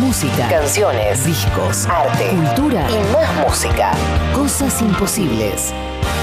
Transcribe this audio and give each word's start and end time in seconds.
Música, 0.00 0.48
canciones, 0.48 1.24
discos, 1.26 1.86
arte, 1.86 2.28
cultura 2.28 2.86
y 2.90 3.12
más 3.12 3.46
música. 3.46 3.92
Cosas 4.34 4.80
imposibles. 4.80 5.74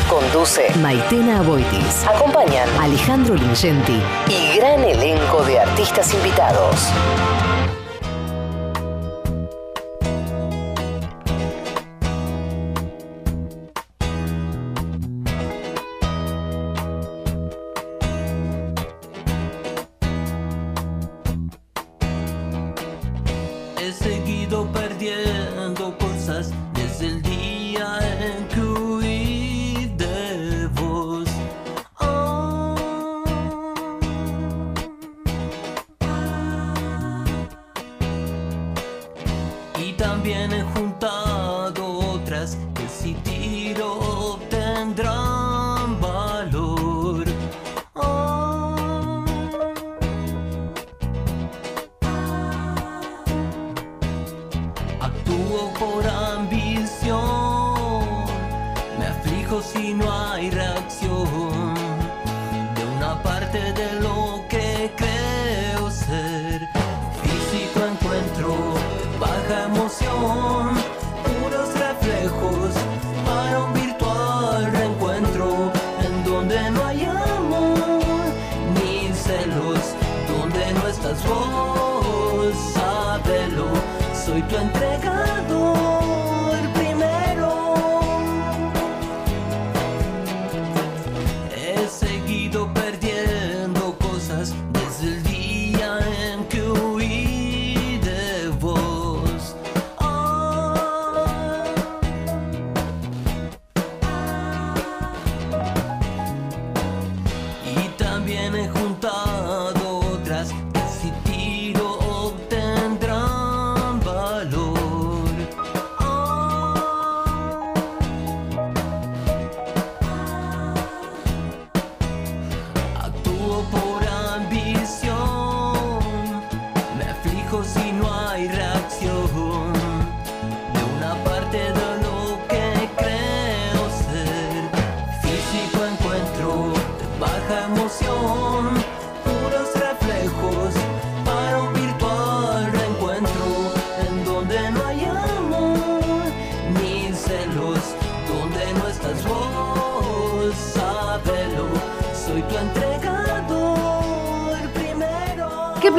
Conduce 0.09 0.71
Maitena 0.81 1.39
Aboitis. 1.39 2.05
Acompañan 2.07 2.67
Alejandro 2.81 3.35
Lingenti 3.35 4.01
y 4.27 4.57
gran 4.57 4.83
elenco 4.83 5.43
de 5.43 5.59
artistas 5.59 6.13
invitados. 6.15 6.91
canción. 69.99 70.78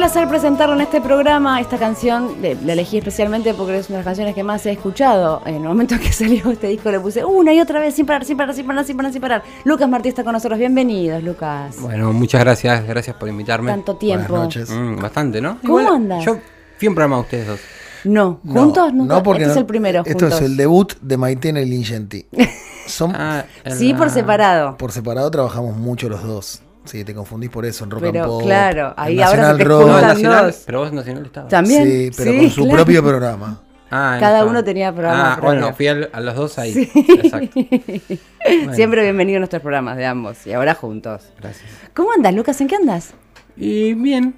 Placer 0.01 0.27
presentarlo 0.27 0.73
en 0.73 0.81
este 0.81 0.99
programa. 0.99 1.61
Esta 1.61 1.77
canción 1.77 2.35
la 2.41 2.73
elegí 2.73 2.97
especialmente 2.97 3.53
porque 3.53 3.77
es 3.77 3.87
una 3.87 3.99
de 3.99 4.03
las 4.03 4.05
canciones 4.05 4.33
que 4.33 4.41
más 4.43 4.65
he 4.65 4.71
escuchado. 4.71 5.43
En 5.45 5.53
el 5.57 5.61
momento 5.61 5.95
que 5.99 6.11
salió 6.13 6.49
este 6.49 6.65
disco 6.69 6.89
le 6.89 6.99
puse 6.99 7.23
una 7.23 7.53
y 7.53 7.61
otra 7.61 7.79
vez 7.79 7.93
sin 7.93 8.07
parar, 8.07 8.25
sin 8.25 8.35
parar, 8.35 8.55
sin 8.55 8.65
parar, 8.65 8.83
sin 8.83 8.97
parar, 8.97 9.11
sin 9.13 9.21
parar. 9.21 9.43
Lucas 9.63 9.87
Martí 9.87 10.09
está 10.09 10.23
con 10.23 10.33
nosotros. 10.33 10.57
Bienvenidos, 10.57 11.21
Lucas. 11.21 11.75
Bueno, 11.79 12.11
muchas 12.13 12.41
gracias, 12.41 12.83
gracias 12.87 13.15
por 13.15 13.29
invitarme. 13.29 13.69
Tanto 13.69 13.95
tiempo. 13.95 14.29
Buenas 14.29 14.45
noches. 14.55 14.69
Mm, 14.71 14.95
bastante, 14.99 15.39
¿no? 15.39 15.59
¿Cómo 15.63 15.77
andas? 15.87 16.25
Yo 16.25 16.39
fui 16.79 16.87
un 16.87 16.95
programa 16.95 17.17
de 17.17 17.21
ustedes 17.21 17.47
dos. 17.47 17.59
No, 18.05 18.39
No, 18.43 18.53
juntos 18.63 18.93
nunca. 18.93 19.13
no, 19.17 19.21
porque 19.23 19.43
este 19.43 19.51
es 19.51 19.55
no- 19.57 19.61
el 19.61 19.67
primero. 19.67 19.99
Esto 20.03 20.19
juntos. 20.25 20.41
es 20.41 20.45
el 20.47 20.57
debut 20.57 20.93
de 20.99 21.17
Maitena 21.17 21.61
y 21.61 21.65
Lingenti. 21.69 22.25
Son, 22.87 23.13
Ah, 23.15 23.45
en 23.63 23.75
Sí, 23.77 23.93
por 23.93 24.09
separado. 24.09 24.77
por 24.77 24.91
separado 24.91 25.29
trabajamos 25.29 25.77
mucho 25.77 26.09
los 26.09 26.23
dos. 26.23 26.63
Sí, 26.91 27.05
te 27.05 27.13
confundís 27.15 27.49
por 27.49 27.65
eso 27.65 27.85
en 27.85 27.91
rock 27.91 28.01
Pero, 28.01 28.19
and 28.23 28.27
pop. 28.33 28.41
claro, 28.43 28.93
ahí 28.97 29.13
en 29.13 29.23
ahora 29.23 29.37
Nacional 29.43 29.57
se 29.57 29.63
te 29.63 29.69
Rock. 29.69 29.87
No, 29.87 30.01
Nacional, 30.01 30.45
dos. 30.47 30.63
pero 30.65 30.79
vos 30.79 30.89
en 30.89 30.95
Nacional 30.95 31.25
estabas. 31.25 31.49
También. 31.49 31.83
Sí, 31.85 32.11
pero 32.17 32.31
Sí, 32.31 32.37
con 32.39 32.49
su 32.49 32.61
claro. 32.63 32.75
propio 32.77 33.03
programa. 33.03 33.61
Ah, 33.93 34.17
Cada 34.19 34.45
uno 34.45 34.63
tenía 34.63 34.91
programa 34.93 35.33
Ah, 35.33 35.35
propio. 35.37 35.49
bueno, 35.59 35.73
fui 35.75 35.87
al- 35.87 36.09
a 36.11 36.19
los 36.19 36.35
dos 36.35 36.57
ahí. 36.59 36.73
Sí. 36.73 36.91
Exacto. 37.23 37.59
Bueno, 38.43 38.73
Siempre 38.73 39.03
bienvenido 39.03 39.37
a 39.37 39.39
nuestros 39.39 39.61
programas 39.61 39.95
de 39.97 40.05
ambos. 40.05 40.45
Y 40.47 40.53
ahora 40.53 40.73
juntos. 40.75 41.23
Gracias. 41.39 41.69
¿Cómo 41.93 42.11
andas, 42.11 42.33
Lucas? 42.33 42.59
¿En 42.59 42.67
qué 42.67 42.75
andas? 42.75 43.13
Y 43.55 43.93
bien, 43.93 44.37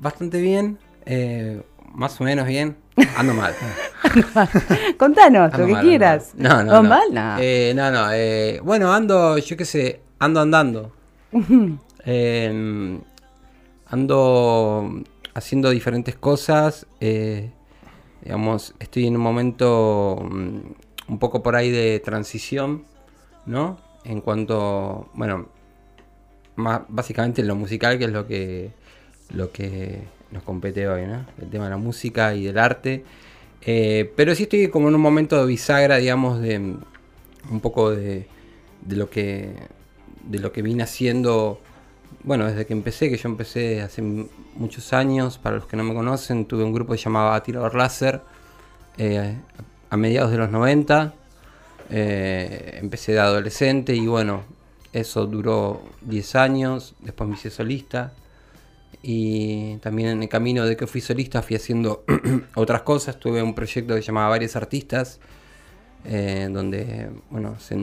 bastante 0.00 0.40
bien. 0.40 0.78
eh, 1.06 1.62
más 1.94 2.20
o 2.20 2.24
menos 2.24 2.46
bien. 2.46 2.76
Ando 3.16 3.32
mal. 3.34 3.54
Contanos 4.98 5.52
Ando 5.54 5.58
lo 5.58 5.66
que 5.66 5.72
mal, 5.72 5.80
ando 5.80 5.88
quieras. 5.88 6.32
mal. 6.36 6.48
No, 6.48 6.62
no. 6.64 6.72
¿Vas 6.72 6.82
no. 6.82 6.88
mal? 6.88 7.36
No. 7.36 7.36
Eh, 7.40 7.72
no, 7.74 7.90
no. 7.90 8.08
eh, 8.12 8.60
bueno, 8.62 8.92
ando, 8.92 9.38
yo 9.38 9.56
qué 9.56 9.64
sé, 9.64 10.00
ando 10.18 10.40
andando. 10.40 10.92
Eh, 12.10 12.98
ando 13.86 15.02
haciendo 15.34 15.68
diferentes 15.68 16.16
cosas. 16.16 16.86
eh, 17.00 17.50
digamos, 18.22 18.74
estoy 18.78 19.06
en 19.06 19.16
un 19.16 19.22
momento 19.22 20.18
mm, 20.22 20.58
un 21.08 21.18
poco 21.18 21.42
por 21.42 21.54
ahí 21.54 21.70
de 21.70 22.00
transición, 22.00 22.84
¿no? 23.44 23.78
En 24.04 24.22
cuanto, 24.22 25.10
bueno, 25.14 25.48
más, 26.56 26.82
básicamente 26.88 27.42
lo 27.42 27.56
musical, 27.56 27.98
que 27.98 28.04
es 28.06 28.12
lo 28.12 28.26
que, 28.26 28.70
lo 29.34 29.52
que 29.52 30.00
nos 30.30 30.42
compete 30.44 30.88
hoy, 30.88 31.06
¿no? 31.06 31.26
El 31.40 31.50
tema 31.50 31.64
de 31.64 31.70
la 31.70 31.76
música 31.76 32.34
y 32.34 32.44
del 32.44 32.58
arte. 32.58 33.04
Eh, 33.62 34.10
pero 34.16 34.34
sí 34.34 34.44
estoy 34.44 34.68
como 34.68 34.88
en 34.88 34.94
un 34.94 35.02
momento 35.02 35.38
de 35.38 35.46
bisagra, 35.46 35.98
digamos, 35.98 36.40
de 36.40 36.58
mm, 36.58 36.80
un 37.50 37.60
poco 37.60 37.90
de, 37.90 38.26
de 38.82 38.96
lo 38.96 39.10
que 39.10 39.52
de 40.24 40.38
lo 40.38 40.52
que 40.52 40.62
vine 40.62 40.82
haciendo, 40.82 41.60
bueno, 42.24 42.46
desde 42.46 42.66
que 42.66 42.72
empecé, 42.72 43.10
que 43.10 43.16
yo 43.16 43.28
empecé 43.28 43.80
hace 43.82 44.02
muchos 44.02 44.92
años, 44.92 45.38
para 45.38 45.56
los 45.56 45.66
que 45.66 45.76
no 45.76 45.84
me 45.84 45.94
conocen, 45.94 46.46
tuve 46.46 46.64
un 46.64 46.72
grupo 46.72 46.92
que 46.92 46.98
llamaba 46.98 47.42
Tirador 47.42 47.74
Láser, 47.74 48.22
eh, 48.96 49.36
a 49.90 49.96
mediados 49.96 50.30
de 50.30 50.38
los 50.38 50.50
90, 50.50 51.14
eh, 51.90 52.78
empecé 52.82 53.12
de 53.12 53.20
adolescente 53.20 53.94
y 53.94 54.06
bueno, 54.06 54.42
eso 54.92 55.26
duró 55.26 55.82
10 56.02 56.34
años, 56.36 56.94
después 57.00 57.28
me 57.28 57.36
hice 57.36 57.50
solista 57.50 58.12
y 59.02 59.76
también 59.76 60.08
en 60.08 60.22
el 60.22 60.28
camino 60.28 60.66
de 60.66 60.76
que 60.76 60.86
fui 60.86 61.00
solista 61.00 61.42
fui 61.42 61.56
haciendo 61.56 62.04
otras 62.54 62.82
cosas, 62.82 63.18
tuve 63.18 63.42
un 63.42 63.54
proyecto 63.54 63.94
que 63.94 64.02
se 64.02 64.08
llamaba 64.08 64.30
Varios 64.30 64.56
Artistas, 64.56 65.20
eh, 66.04 66.48
donde 66.50 67.10
bueno, 67.30 67.58
se, 67.60 67.76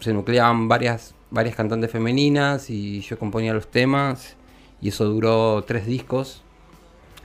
se 0.00 0.12
nucleaban 0.12 0.68
varias, 0.68 1.14
varias 1.30 1.54
cantantes 1.56 1.90
femeninas 1.90 2.70
y 2.70 3.00
yo 3.00 3.18
componía 3.18 3.52
los 3.54 3.68
temas 3.68 4.36
y 4.80 4.88
eso 4.88 5.04
duró 5.06 5.64
tres 5.66 5.86
discos 5.86 6.42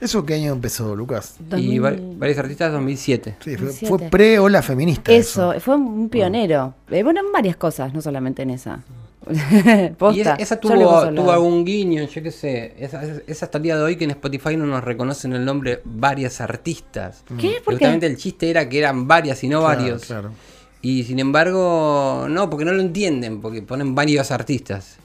¿Eso 0.00 0.26
qué 0.26 0.34
año 0.34 0.52
empezó, 0.52 0.96
Lucas? 0.96 1.36
y 1.56 1.78
va- 1.78 1.92
2000. 1.92 2.18
varios 2.18 2.36
artistas 2.38 2.72
2007. 2.72 3.36
Sí, 3.38 3.50
fue, 3.56 3.66
2007. 3.66 3.86
fue 3.88 3.98
pre-ola 4.10 4.60
feminista. 4.60 5.12
Eso, 5.12 5.54
fue 5.60 5.76
un 5.76 6.08
pionero. 6.08 6.74
Eh, 6.90 7.04
bueno, 7.04 7.20
en 7.20 7.30
varias 7.30 7.54
cosas, 7.54 7.94
no 7.94 8.02
solamente 8.02 8.42
en 8.42 8.50
esa. 8.50 8.80
Posta. 9.96 10.34
Y 10.38 10.42
esa, 10.42 10.58
tuvo, 10.58 11.08
tuvo 11.14 11.30
algún 11.30 11.64
guiño, 11.64 12.02
yo 12.08 12.20
qué 12.20 12.32
sé. 12.32 12.74
Esa, 12.78 13.00
esa- 13.04 13.22
esa 13.28 13.44
hasta 13.46 13.58
el 13.58 13.62
día 13.62 13.76
de 13.76 13.82
hoy 13.84 13.94
que 13.94 14.02
en 14.02 14.10
Spotify 14.10 14.56
no 14.56 14.66
nos 14.66 14.82
reconocen 14.82 15.34
el 15.34 15.44
nombre 15.44 15.80
varias 15.84 16.40
artistas. 16.40 17.22
¿Qué? 17.38 17.58
¿Por 17.64 17.74
qué? 17.74 17.84
Justamente 17.84 18.06
el 18.06 18.16
chiste 18.16 18.50
era 18.50 18.68
que 18.68 18.78
eran 18.80 19.06
varias 19.06 19.44
y 19.44 19.48
no 19.48 19.60
Claro, 19.60 19.78
varios. 19.78 20.04
claro. 20.04 20.30
Y 20.82 21.04
sin 21.04 21.18
embargo, 21.20 22.26
no, 22.28 22.50
porque 22.50 22.64
no 22.64 22.72
lo 22.72 22.80
entienden, 22.82 23.40
porque 23.40 23.62
ponen 23.62 23.94
varios 23.94 24.30
artistas. 24.30 24.96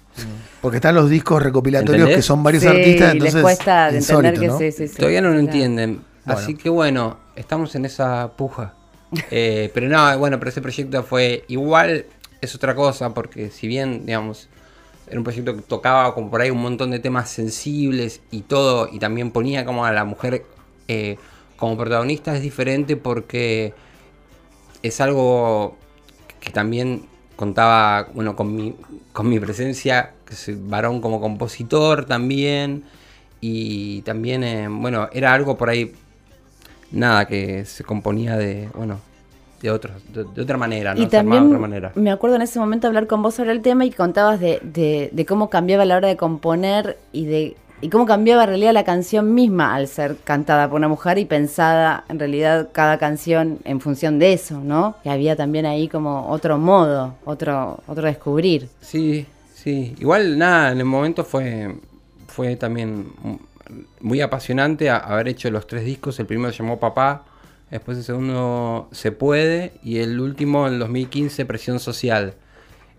Porque 0.62 0.78
están 0.78 0.96
los 0.96 1.10
discos 1.10 1.44
recopilatorios 1.44 1.96
¿Entendés? 1.96 2.16
que 2.18 2.22
son 2.24 2.42
varios 2.42 2.64
Sí, 2.64 2.70
artistas, 2.70 3.14
les 3.14 3.14
entonces 3.14 3.42
cuesta 3.44 3.92
de 3.92 3.98
entender 4.00 4.40
que 4.40 4.48
¿no? 4.48 4.58
sí, 4.58 4.72
sí, 4.72 4.88
sí. 4.88 4.96
Todavía 4.96 5.22
no 5.22 5.28
lo 5.30 5.34
Claro. 5.36 5.46
entienden. 5.48 6.02
Bueno. 6.26 6.40
Así 6.42 6.56
que 6.56 6.70
bueno, 6.70 7.18
estamos 7.36 7.76
en 7.76 7.86
esa 7.86 8.32
puja. 8.36 8.74
Eh, 9.32 9.72
pero 9.74 9.88
no, 9.88 10.18
bueno, 10.18 10.38
pero 10.38 10.50
ese 10.50 10.62
proyecto 10.62 11.02
fue 11.04 11.46
igual, 11.48 12.08
es 12.42 12.56
otra 12.56 12.76
cosa, 12.76 13.14
porque 13.14 13.52
si 13.52 13.66
bien, 13.68 14.06
digamos, 14.06 14.50
era 15.08 15.18
un 15.18 15.24
proyecto 15.24 15.56
que 15.56 15.62
tocaba 15.62 16.14
como 16.14 16.30
por 16.30 16.42
ahí 16.42 16.50
un 16.50 16.62
montón 16.62 16.92
de 16.92 17.00
temas 17.00 17.30
sensibles 17.30 18.20
y 18.32 18.42
todo, 18.42 18.90
y 18.92 19.00
también 19.00 19.32
ponía 19.32 19.64
como 19.64 19.86
a 19.86 19.94
la 19.94 20.04
mujer 20.04 20.44
eh, 20.90 21.18
como 21.56 21.78
protagonista, 21.78 22.36
es 22.36 22.42
diferente 22.42 22.98
porque 22.98 23.74
es 24.84 25.02
algo 25.02 25.76
que 26.40 26.52
también 26.52 27.04
contaba, 27.36 28.08
bueno, 28.14 28.36
con 28.36 28.56
mi, 28.56 28.76
con 29.14 29.30
mi 29.30 29.40
presencia, 29.40 30.14
que 30.26 30.36
soy 30.36 30.58
varón 30.60 31.02
como 31.02 31.20
compositor 31.22 32.06
también, 32.06 32.84
y 33.42 34.02
también, 34.02 34.44
eh, 34.44 34.68
bueno, 34.70 35.10
era 35.14 35.34
algo 35.34 35.58
por 35.58 35.70
ahí, 35.70 35.94
nada, 36.92 37.26
que 37.28 37.66
se 37.66 37.84
componía 37.84 38.38
de, 38.38 38.70
bueno, 38.76 39.00
de, 39.62 39.72
otros, 39.72 40.02
de, 40.14 40.24
de 40.24 40.42
otra 40.42 40.58
manera, 40.58 40.94
¿no? 40.96 41.02
Y 41.02 41.06
de 41.06 41.12
también 41.12 41.46
otra 41.48 41.60
manera. 41.60 41.92
me 41.96 42.12
acuerdo 42.12 42.36
en 42.38 42.42
ese 42.44 42.60
momento 42.60 42.88
hablar 42.88 43.08
con 43.08 43.22
vos 43.22 43.36
sobre 43.36 43.52
el 43.52 43.62
tema 43.62 43.86
y 43.86 43.92
contabas 43.92 44.40
de, 44.40 44.60
de- 44.64 45.10
de 45.12 45.26
cómo 45.26 45.50
cambiaba 45.50 45.86
la 45.86 45.98
hora 45.98 46.08
de 46.08 46.18
componer 46.18 46.98
y 47.12 47.26
de 47.26 47.56
y 47.80 47.90
cómo 47.90 48.06
cambiaba 48.06 48.44
en 48.44 48.50
realidad 48.50 48.74
la 48.74 48.84
canción 48.84 49.34
misma 49.36 49.76
al 49.76 49.88
ser 49.88 50.18
cantada 50.24 50.68
por 50.68 50.78
una 50.78 50.88
mujer 50.88 51.18
y 51.18 51.26
pensada 51.26 52.06
en 52.10 52.18
realidad 52.18 52.70
cada 52.72 52.98
canción 52.98 53.60
en 53.66 53.80
función 53.82 54.18
de 54.18 54.34
eso, 54.34 54.60
¿no? 54.62 54.96
Que 55.04 55.10
había 55.10 55.36
también 55.36 55.66
ahí 55.66 55.88
como 55.88 56.30
otro 56.30 56.58
modo, 56.58 57.16
otro 57.24 57.80
otro 57.88 58.08
descubrir. 58.08 58.68
Sí, 58.82 59.28
sí. 59.54 59.96
Igual 60.00 60.38
nada, 60.38 60.72
en 60.72 60.80
el 60.80 60.86
momento 60.86 61.24
fue, 61.24 61.76
fue 62.28 62.56
también 62.56 63.12
muy 64.00 64.22
apasionante 64.22 64.90
haber 64.90 65.28
hecho 65.28 65.52
los 65.52 65.68
tres 65.68 65.86
discos. 65.86 66.20
El 66.20 66.26
primero 66.26 66.52
se 66.52 66.64
llamó 66.64 66.80
Papá, 66.80 67.26
después 67.70 67.98
el 67.98 68.04
segundo 68.04 68.90
Se 68.92 69.12
Puede 69.12 69.74
y 69.84 70.00
el 70.00 70.20
último, 70.20 70.68
en 70.68 70.80
2015, 70.80 71.46
Presión 71.46 71.80
Social. 71.80 72.34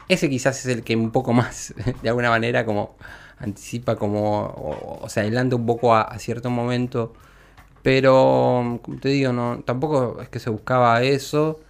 Ese 0.08 0.30
quizás 0.30 0.64
es 0.64 0.66
el 0.66 0.84
que 0.84 0.96
un 0.96 1.10
poco 1.10 1.32
más, 1.32 1.74
de 2.02 2.08
alguna 2.08 2.30
manera, 2.30 2.64
como 2.64 2.96
anticipa, 3.40 3.96
como, 3.96 4.40
o, 4.46 5.00
o 5.04 5.08
se 5.08 5.20
adelanta 5.20 5.56
un 5.56 5.66
poco 5.66 5.94
a, 5.94 6.02
a 6.02 6.18
cierto 6.18 6.50
momento. 6.50 7.12
Pero, 7.82 8.80
como 8.82 8.98
te 9.00 9.08
digo, 9.10 9.32
no, 9.32 9.62
tampoco 9.64 10.20
es 10.20 10.28
que 10.28 10.38
se 10.38 10.50
buscaba 10.50 11.02
eso 11.02 11.60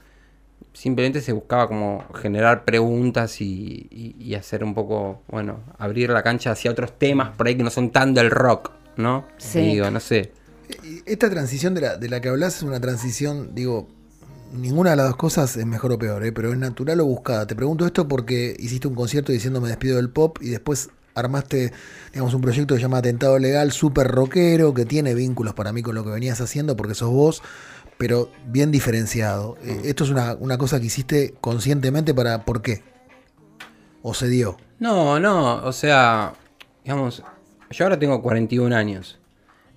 simplemente 0.73 1.21
se 1.21 1.33
buscaba 1.33 1.67
como 1.67 2.05
generar 2.15 2.65
preguntas 2.65 3.41
y, 3.41 3.89
y- 3.91 4.15
y 4.21 4.35
hacer 4.37 4.63
un 4.63 4.75
poco, 4.75 5.23
bueno, 5.29 5.59
abrir 5.77 6.11
la 6.11 6.23
cancha 6.23 6.53
hacia 6.53 6.71
otros 6.71 6.97
temas 6.97 7.35
por 7.37 7.49
ahí 7.49 7.57
que 7.57 7.65
no 7.65 7.71
son 7.71 7.91
tan 7.91 8.15
del 8.15 8.31
rock, 8.31 8.71
¿no? 8.97 9.25
Sí. 9.39 9.61
Digo, 9.61 9.91
no 9.91 9.99
sé. 9.99 10.31
Esta 11.05 11.29
transición 11.31 11.75
de 11.75 11.81
la, 11.81 11.97
de 11.97 12.09
la 12.09 12.21
que 12.21 12.29
hablas 12.29 12.59
es 12.59 12.63
una 12.63 12.79
transición, 12.79 13.57
digo, 13.57 13.89
ninguna 14.53 14.91
de 14.91 14.97
las 14.97 15.07
dos 15.07 15.17
cosas 15.17 15.57
es 15.57 15.67
mejor 15.67 15.91
o 15.93 15.99
peor, 15.99 16.25
¿eh? 16.25 16.31
pero 16.31 16.53
es 16.53 16.59
natural 16.59 17.01
o 17.01 17.07
buscada. 17.07 17.45
Te 17.49 17.57
pregunto 17.57 17.85
esto 17.85 18.07
porque 18.07 18.55
hiciste 18.57 18.87
un 18.87 18.95
concierto 18.95 19.33
diciendo 19.33 19.61
me 19.61 19.69
despido 19.69 19.97
del 19.97 20.11
pop 20.11 20.39
y 20.41 20.51
después 20.51 20.91
armaste, 21.19 21.73
digamos, 22.13 22.35
un 22.35 22.41
proyecto 22.41 22.75
que 22.75 22.79
se 22.79 22.83
llama 22.83 22.99
Atentado 22.99 23.39
Legal, 23.39 23.73
súper 23.73 24.09
rockero, 24.09 24.75
que 24.75 24.85
tiene 24.85 25.15
vínculos 25.15 25.55
para 25.55 25.73
mí 25.73 25.83
con 25.83 25.95
lo 25.95 26.05
que 26.05 26.11
venías 26.11 26.41
haciendo 26.41 26.77
porque 26.77 26.95
sos 26.95 27.11
vos, 27.11 27.43
pero 27.97 28.31
bien 28.47 28.71
diferenciado. 28.71 29.57
Eh, 29.63 29.83
esto 29.85 30.05
es 30.05 30.11
una, 30.11 30.35
una 30.35 30.59
cosa 30.59 30.81
que 30.81 30.87
hiciste 30.87 31.35
conscientemente 31.41 32.15
para, 32.15 32.45
¿por 32.45 32.63
qué? 32.63 32.83
¿O 34.03 34.15
se 34.15 34.29
dio? 34.29 34.57
No, 34.79 35.19
no, 35.19 35.65
o 35.65 35.73
sea, 35.73 36.35
digamos, 36.85 37.23
yo 37.71 37.85
ahora 37.85 37.99
tengo 37.99 38.23
41 38.23 38.75
años. 38.75 39.19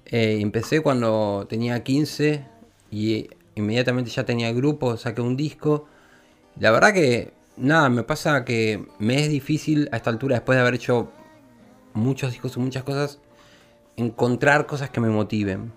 Eh, 0.05 0.39
empecé 0.41 0.81
cuando 0.81 1.47
tenía 1.49 1.83
15 1.83 2.45
y 2.91 3.29
inmediatamente 3.55 4.11
ya 4.11 4.25
tenía 4.25 4.51
grupo, 4.53 4.97
saqué 4.97 5.21
un 5.21 5.35
disco. 5.35 5.87
La 6.59 6.71
verdad 6.71 6.93
que, 6.93 7.33
nada, 7.57 7.89
me 7.89 8.03
pasa 8.03 8.45
que 8.45 8.85
me 8.99 9.21
es 9.21 9.29
difícil 9.29 9.89
a 9.91 9.97
esta 9.97 10.09
altura, 10.09 10.35
después 10.35 10.55
de 10.55 10.61
haber 10.61 10.75
hecho 10.75 11.11
muchos 11.93 12.31
discos 12.31 12.55
y 12.57 12.59
muchas 12.59 12.83
cosas, 12.83 13.19
encontrar 13.97 14.65
cosas 14.65 14.89
que 14.89 14.99
me 14.99 15.09
motiven 15.09 15.71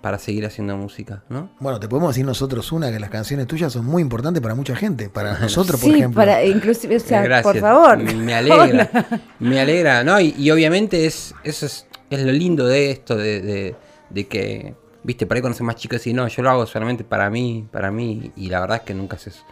para 0.00 0.18
seguir 0.18 0.44
haciendo 0.44 0.76
música, 0.76 1.22
¿no? 1.28 1.50
Bueno, 1.60 1.78
te 1.78 1.88
podemos 1.88 2.10
decir 2.10 2.26
nosotros 2.26 2.72
una, 2.72 2.90
que 2.90 2.98
las 2.98 3.08
canciones 3.10 3.46
tuyas 3.46 3.72
son 3.72 3.84
muy 3.86 4.02
importantes 4.02 4.42
para 4.42 4.56
mucha 4.56 4.74
gente, 4.74 5.08
para 5.08 5.38
nosotros, 5.38 5.80
por 5.80 5.90
sí, 5.90 5.96
ejemplo. 5.98 6.20
para 6.20 6.44
inclusive, 6.44 6.96
o 6.96 7.00
sea, 7.00 7.22
Gracias. 7.22 7.52
por 7.52 7.60
favor. 7.60 7.98
Me, 7.98 8.34
alegra. 8.34 8.90
me 9.38 9.60
alegra. 9.60 10.02
No, 10.02 10.18
y, 10.20 10.34
y 10.36 10.50
obviamente 10.50 11.06
es, 11.06 11.34
eso 11.44 11.66
es, 11.66 11.86
es 12.10 12.20
lo 12.20 12.32
lindo 12.32 12.66
de 12.66 12.90
esto, 12.90 13.16
de, 13.16 13.40
de- 13.40 13.76
de 14.10 14.26
que, 14.26 14.74
viste, 15.04 15.24
por 15.26 15.36
ahí 15.38 15.54
soy 15.54 15.64
más 15.64 15.76
chico 15.76 15.96
y 16.04 16.12
no, 16.12 16.26
yo 16.28 16.42
lo 16.42 16.50
hago 16.50 16.66
solamente 16.66 17.02
para 17.04 17.30
mí, 17.30 17.66
para 17.70 17.90
mí. 17.92 18.32
Y 18.36 18.48
la 18.50 18.60
verdad 18.60 18.78
es 18.78 18.82
que 18.82 18.92
nunca 18.94 19.16
haces 19.16 19.42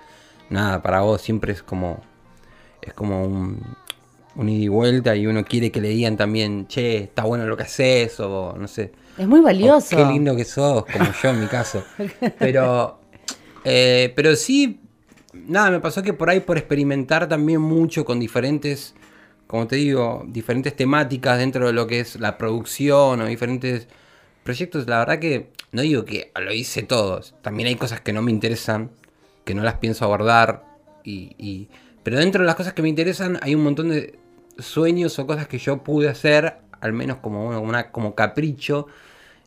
nada 0.51 0.83
para 0.83 1.01
vos, 1.01 1.23
siempre 1.23 1.53
es 1.53 1.63
como, 1.63 2.01
es 2.83 2.93
como 2.93 3.23
un, 3.25 3.63
un 4.37 4.49
ida 4.49 4.65
y 4.65 4.69
vuelta 4.69 5.17
y 5.17 5.27
uno 5.27 5.45
quiere 5.45 5.71
que 5.71 5.81
le 5.81 5.89
digan 5.89 6.17
también, 6.17 6.67
che, 6.69 6.99
está 7.05 7.25
bueno 7.25 7.47
lo 7.47 7.57
que 7.57 7.65
haces, 7.65 8.19
o 8.21 8.55
no 8.59 8.69
sé. 8.69 8.93
Es 9.19 9.27
muy 9.27 9.41
valioso. 9.41 9.97
Qué 9.97 10.05
lindo 10.05 10.35
que 10.37 10.45
sos, 10.45 10.85
como 10.87 11.13
yo 11.13 11.29
en 11.31 11.41
mi 11.41 11.47
caso. 11.47 11.83
Pero, 12.39 13.01
eh, 13.65 14.13
pero 14.17 14.35
sí, 14.37 14.81
nada, 15.35 15.71
me 15.71 15.81
pasó 15.81 16.03
que 16.03 16.13
por 16.15 16.31
ahí 16.31 16.41
por 16.41 16.57
experimentar 16.57 17.29
también 17.29 17.61
mucho 17.61 18.05
con 18.05 18.19
diferentes, 18.19 18.95
como 19.47 19.67
te 19.67 19.77
digo, 19.77 20.25
diferentes 20.29 20.75
temáticas 20.75 21.39
dentro 21.39 21.67
de 21.67 21.73
lo 21.73 21.87
que 21.87 22.01
es 22.01 22.19
la 22.19 22.39
producción 22.39 23.21
o 23.21 23.27
diferentes 23.27 23.89
proyectos, 24.45 24.87
la 24.89 25.01
verdad 25.01 25.19
que 25.19 25.51
no 25.73 25.83
digo 25.83 26.05
que 26.05 26.33
lo 26.41 26.53
hice 26.53 26.83
todos. 26.83 27.35
También 27.43 27.67
hay 27.69 27.75
cosas 27.77 28.01
que 28.01 28.13
no 28.13 28.23
me 28.23 28.31
interesan, 28.31 28.91
que 29.45 29.55
no 29.55 29.63
las 29.63 29.75
pienso 29.75 30.05
abordar. 30.05 30.65
Y, 31.05 31.35
y- 31.39 31.69
pero 32.03 32.17
dentro 32.19 32.41
de 32.43 32.47
las 32.47 32.55
cosas 32.57 32.73
que 32.73 32.81
me 32.83 32.89
interesan 32.89 33.39
hay 33.43 33.55
un 33.55 33.63
montón 33.63 33.91
de 33.91 34.19
sueños 34.63 35.19
o 35.19 35.27
cosas 35.27 35.49
que 35.49 35.59
yo 35.59 35.83
pude 35.83 36.09
hacer, 36.09 36.59
al 36.81 36.93
menos 36.93 37.19
como 37.19 37.49
una, 37.61 37.91
como 37.91 38.15
capricho. 38.15 38.87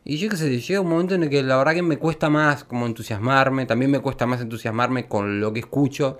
Y 0.04 0.18
yo 0.18 0.28
qué 0.28 0.36
sé, 0.36 0.60
llega 0.60 0.80
un 0.80 0.88
momento 0.88 1.14
en 1.14 1.24
el 1.24 1.30
que 1.30 1.42
la 1.42 1.56
verdad 1.56 1.74
que 1.74 1.82
me 1.82 1.96
cuesta 1.96 2.28
más 2.28 2.64
como 2.64 2.86
entusiasmarme, 2.86 3.66
también 3.66 3.90
me 3.90 4.00
cuesta 4.00 4.26
más 4.26 4.40
entusiasmarme 4.40 5.08
con 5.08 5.40
lo 5.40 5.52
que 5.52 5.60
escucho. 5.60 6.18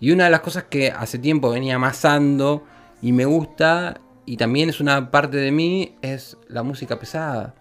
Y 0.00 0.10
una 0.12 0.24
de 0.24 0.30
las 0.30 0.40
cosas 0.40 0.64
que 0.64 0.90
hace 0.90 1.18
tiempo 1.18 1.50
venía 1.50 1.76
amasando 1.76 2.64
y 3.00 3.12
me 3.12 3.24
gusta, 3.24 4.00
y 4.26 4.36
también 4.36 4.68
es 4.68 4.80
una 4.80 5.10
parte 5.10 5.36
de 5.38 5.50
mí, 5.50 5.96
es 6.02 6.36
la 6.48 6.62
música 6.62 6.98
pesada. 6.98 7.54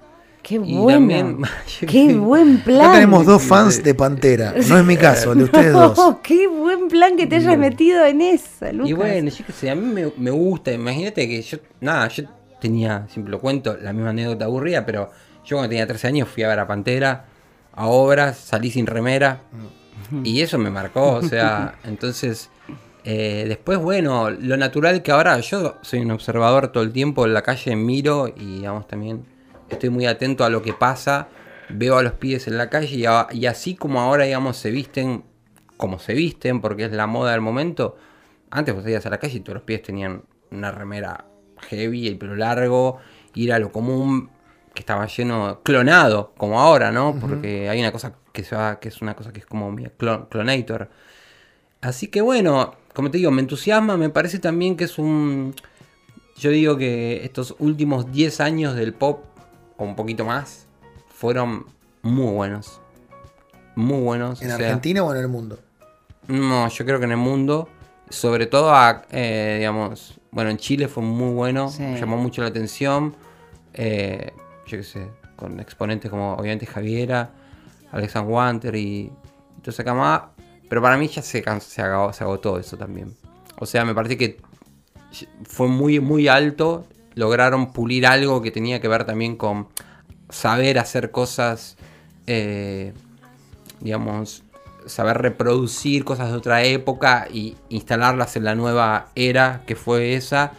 Qué 0.43 0.57
bueno. 0.59 0.87
también- 0.99 1.37
qué 1.87 2.13
buen 2.15 2.61
plan. 2.63 2.81
Acá 2.81 2.93
tenemos 2.95 3.25
dos 3.25 3.41
fans 3.43 3.83
de 3.83 3.93
Pantera. 3.95 4.53
No 4.67 4.77
es 4.77 4.85
mi 4.85 4.97
caso, 4.97 5.31
el 5.33 5.39
de 5.39 5.43
ustedes 5.45 5.71
No, 5.73 5.89
dos. 5.89 6.17
qué 6.23 6.47
buen 6.47 6.87
plan 6.87 7.15
que 7.17 7.27
te 7.27 7.35
hayas 7.37 7.57
metido 7.57 8.05
en 8.05 8.21
esa, 8.21 8.71
Lucas. 8.71 8.89
Y 8.89 8.93
bueno, 8.93 9.29
yo 9.29 9.45
qué 9.45 9.51
sé, 9.53 9.69
a 9.69 9.75
mí 9.75 9.85
me, 9.85 10.11
me 10.17 10.31
gusta. 10.31 10.71
Imagínate 10.71 11.27
que 11.27 11.41
yo, 11.41 11.57
nada, 11.79 12.07
yo 12.07 12.23
tenía, 12.59 13.07
siempre 13.09 13.31
lo 13.31 13.39
cuento, 13.39 13.77
la 13.81 13.93
misma 13.93 14.09
anécdota 14.11 14.45
aburrida, 14.45 14.85
pero 14.85 15.09
yo 15.45 15.57
cuando 15.57 15.69
tenía 15.69 15.87
13 15.87 16.07
años 16.07 16.27
fui 16.27 16.43
a 16.43 16.47
ver 16.47 16.59
a 16.59 16.67
Pantera, 16.67 17.25
a 17.73 17.87
obras, 17.87 18.37
salí 18.37 18.69
sin 18.71 18.85
remera. 18.87 19.41
Y 20.23 20.41
eso 20.41 20.57
me 20.57 20.69
marcó, 20.69 21.13
o 21.13 21.21
sea, 21.21 21.75
entonces, 21.85 22.49
eh, 23.05 23.45
después, 23.47 23.77
bueno, 23.79 24.29
lo 24.29 24.57
natural 24.57 25.01
que 25.03 25.11
ahora, 25.11 25.39
yo 25.39 25.77
soy 25.81 25.99
un 25.99 26.11
observador 26.11 26.67
todo 26.71 26.83
el 26.83 26.91
tiempo 26.91 27.25
en 27.25 27.33
la 27.33 27.43
calle, 27.43 27.75
miro 27.75 28.27
y, 28.27 28.57
digamos, 28.57 28.87
también 28.87 29.23
estoy 29.71 29.89
muy 29.89 30.05
atento 30.05 30.43
a 30.43 30.49
lo 30.49 30.61
que 30.61 30.73
pasa, 30.73 31.27
veo 31.69 31.97
a 31.97 32.03
los 32.03 32.13
pies 32.13 32.47
en 32.47 32.57
la 32.57 32.69
calle 32.69 32.95
y, 32.95 33.05
a- 33.05 33.27
y 33.31 33.45
así 33.45 33.75
como 33.75 33.99
ahora, 34.01 34.25
digamos, 34.25 34.57
se 34.57 34.71
visten 34.71 35.23
como 35.77 35.97
se 35.97 36.13
visten, 36.13 36.61
porque 36.61 36.85
es 36.85 36.91
la 36.91 37.07
moda 37.07 37.31
del 37.31 37.41
momento, 37.41 37.97
antes 38.51 38.75
vos 38.75 38.87
ibas 38.87 39.05
a 39.07 39.09
la 39.09 39.17
calle 39.17 39.37
y 39.37 39.39
todos 39.39 39.55
los 39.55 39.63
pies 39.63 39.81
tenían 39.81 40.21
una 40.51 40.71
remera 40.71 41.25
heavy, 41.69 42.07
el 42.07 42.17
pelo 42.19 42.35
largo, 42.35 42.99
y 43.33 43.47
era 43.47 43.57
lo 43.57 43.71
común 43.71 44.29
que 44.75 44.81
estaba 44.81 45.07
lleno, 45.07 45.61
clonado, 45.63 46.33
como 46.37 46.59
ahora, 46.59 46.91
¿no? 46.91 47.15
Porque 47.19 47.67
hay 47.67 47.79
una 47.79 47.91
cosa 47.91 48.13
que 48.31 48.43
se 48.43 48.55
va, 48.55 48.79
que 48.79 48.89
es 48.89 49.01
una 49.01 49.15
cosa 49.15 49.33
que 49.33 49.39
es 49.39 49.45
como 49.47 49.71
mi 49.71 49.85
clon- 49.85 50.27
clonator. 50.29 50.89
Así 51.81 52.07
que 52.09 52.21
bueno, 52.21 52.75
como 52.93 53.09
te 53.09 53.17
digo, 53.17 53.31
me 53.31 53.41
entusiasma, 53.41 53.97
me 53.97 54.09
parece 54.09 54.37
también 54.39 54.75
que 54.77 54.83
es 54.83 54.99
un... 54.99 55.55
Yo 56.37 56.51
digo 56.51 56.77
que 56.77 57.23
estos 57.25 57.55
últimos 57.59 58.11
10 58.11 58.39
años 58.39 58.75
del 58.75 58.93
pop, 58.93 59.23
o 59.81 59.85
un 59.85 59.95
poquito 59.95 60.23
más, 60.25 60.67
fueron 61.07 61.65
muy 62.03 62.31
buenos. 62.33 62.79
Muy 63.75 64.01
buenos. 64.01 64.41
¿En 64.41 64.51
o 64.51 64.57
sea, 64.57 64.65
Argentina 64.67 65.03
o 65.03 65.13
en 65.13 65.19
el 65.21 65.27
mundo? 65.27 65.59
no, 66.27 66.67
yo 66.69 66.85
creo 66.85 66.99
que 66.99 67.05
en 67.05 67.11
el 67.11 67.17
mundo. 67.17 67.67
sobre 68.09 68.45
todo 68.45 68.73
a, 68.75 69.03
eh, 69.11 69.55
digamos, 69.59 70.19
bueno, 70.31 70.49
en 70.49 70.57
Chile 70.57 70.87
fue 70.89 71.01
muy 71.01 71.33
bueno, 71.33 71.69
Sí. 71.69 71.81
llamó 71.99 72.17
mucho 72.17 72.41
la 72.41 72.49
atención. 72.49 73.15
eh, 73.73 74.33
yo 74.67 74.77
qué 74.77 74.83
sé, 74.83 75.07
con 75.37 75.59
exponentes 75.61 76.11
como 76.11 76.33
obviamente 76.33 76.65
Javiera, 76.65 77.31
Alexander 77.91 78.29
Wanter 78.31 78.75
y 78.75 79.09
todo 79.61 79.71
esa 79.71 79.83
camada. 79.85 80.31
Pero 80.69 80.81
para 80.81 80.97
mí 80.97 81.07
ya 81.07 81.21
se, 81.21 81.41
se, 81.61 81.81
agotó, 81.81 82.13
se 82.13 82.23
agotó 82.23 82.59
eso 82.59 82.77
también. 82.77 83.15
O 83.59 83.65
sea, 83.65 83.83
me 83.85 83.93
parece 83.95 84.17
que 84.17 84.41
fue 85.45 85.67
muy, 85.67 85.99
muy 86.01 86.27
alto. 86.27 86.85
Lograron 87.15 87.71
pulir 87.71 88.05
algo 88.05 88.41
que 88.41 88.51
tenía 88.51 88.79
que 88.79 88.87
ver 88.87 89.05
también 89.05 89.35
con 89.35 89.67
saber 90.29 90.79
hacer 90.79 91.11
cosas, 91.11 91.77
eh, 92.27 92.93
digamos, 93.79 94.43
saber 94.85 95.17
reproducir 95.17 96.05
cosas 96.05 96.31
de 96.31 96.37
otra 96.37 96.63
época 96.63 97.27
y 97.31 97.55
instalarlas 97.69 98.35
en 98.35 98.45
la 98.45 98.55
nueva 98.55 99.09
era 99.15 99.63
que 99.65 99.75
fue 99.75 100.15
esa. 100.15 100.53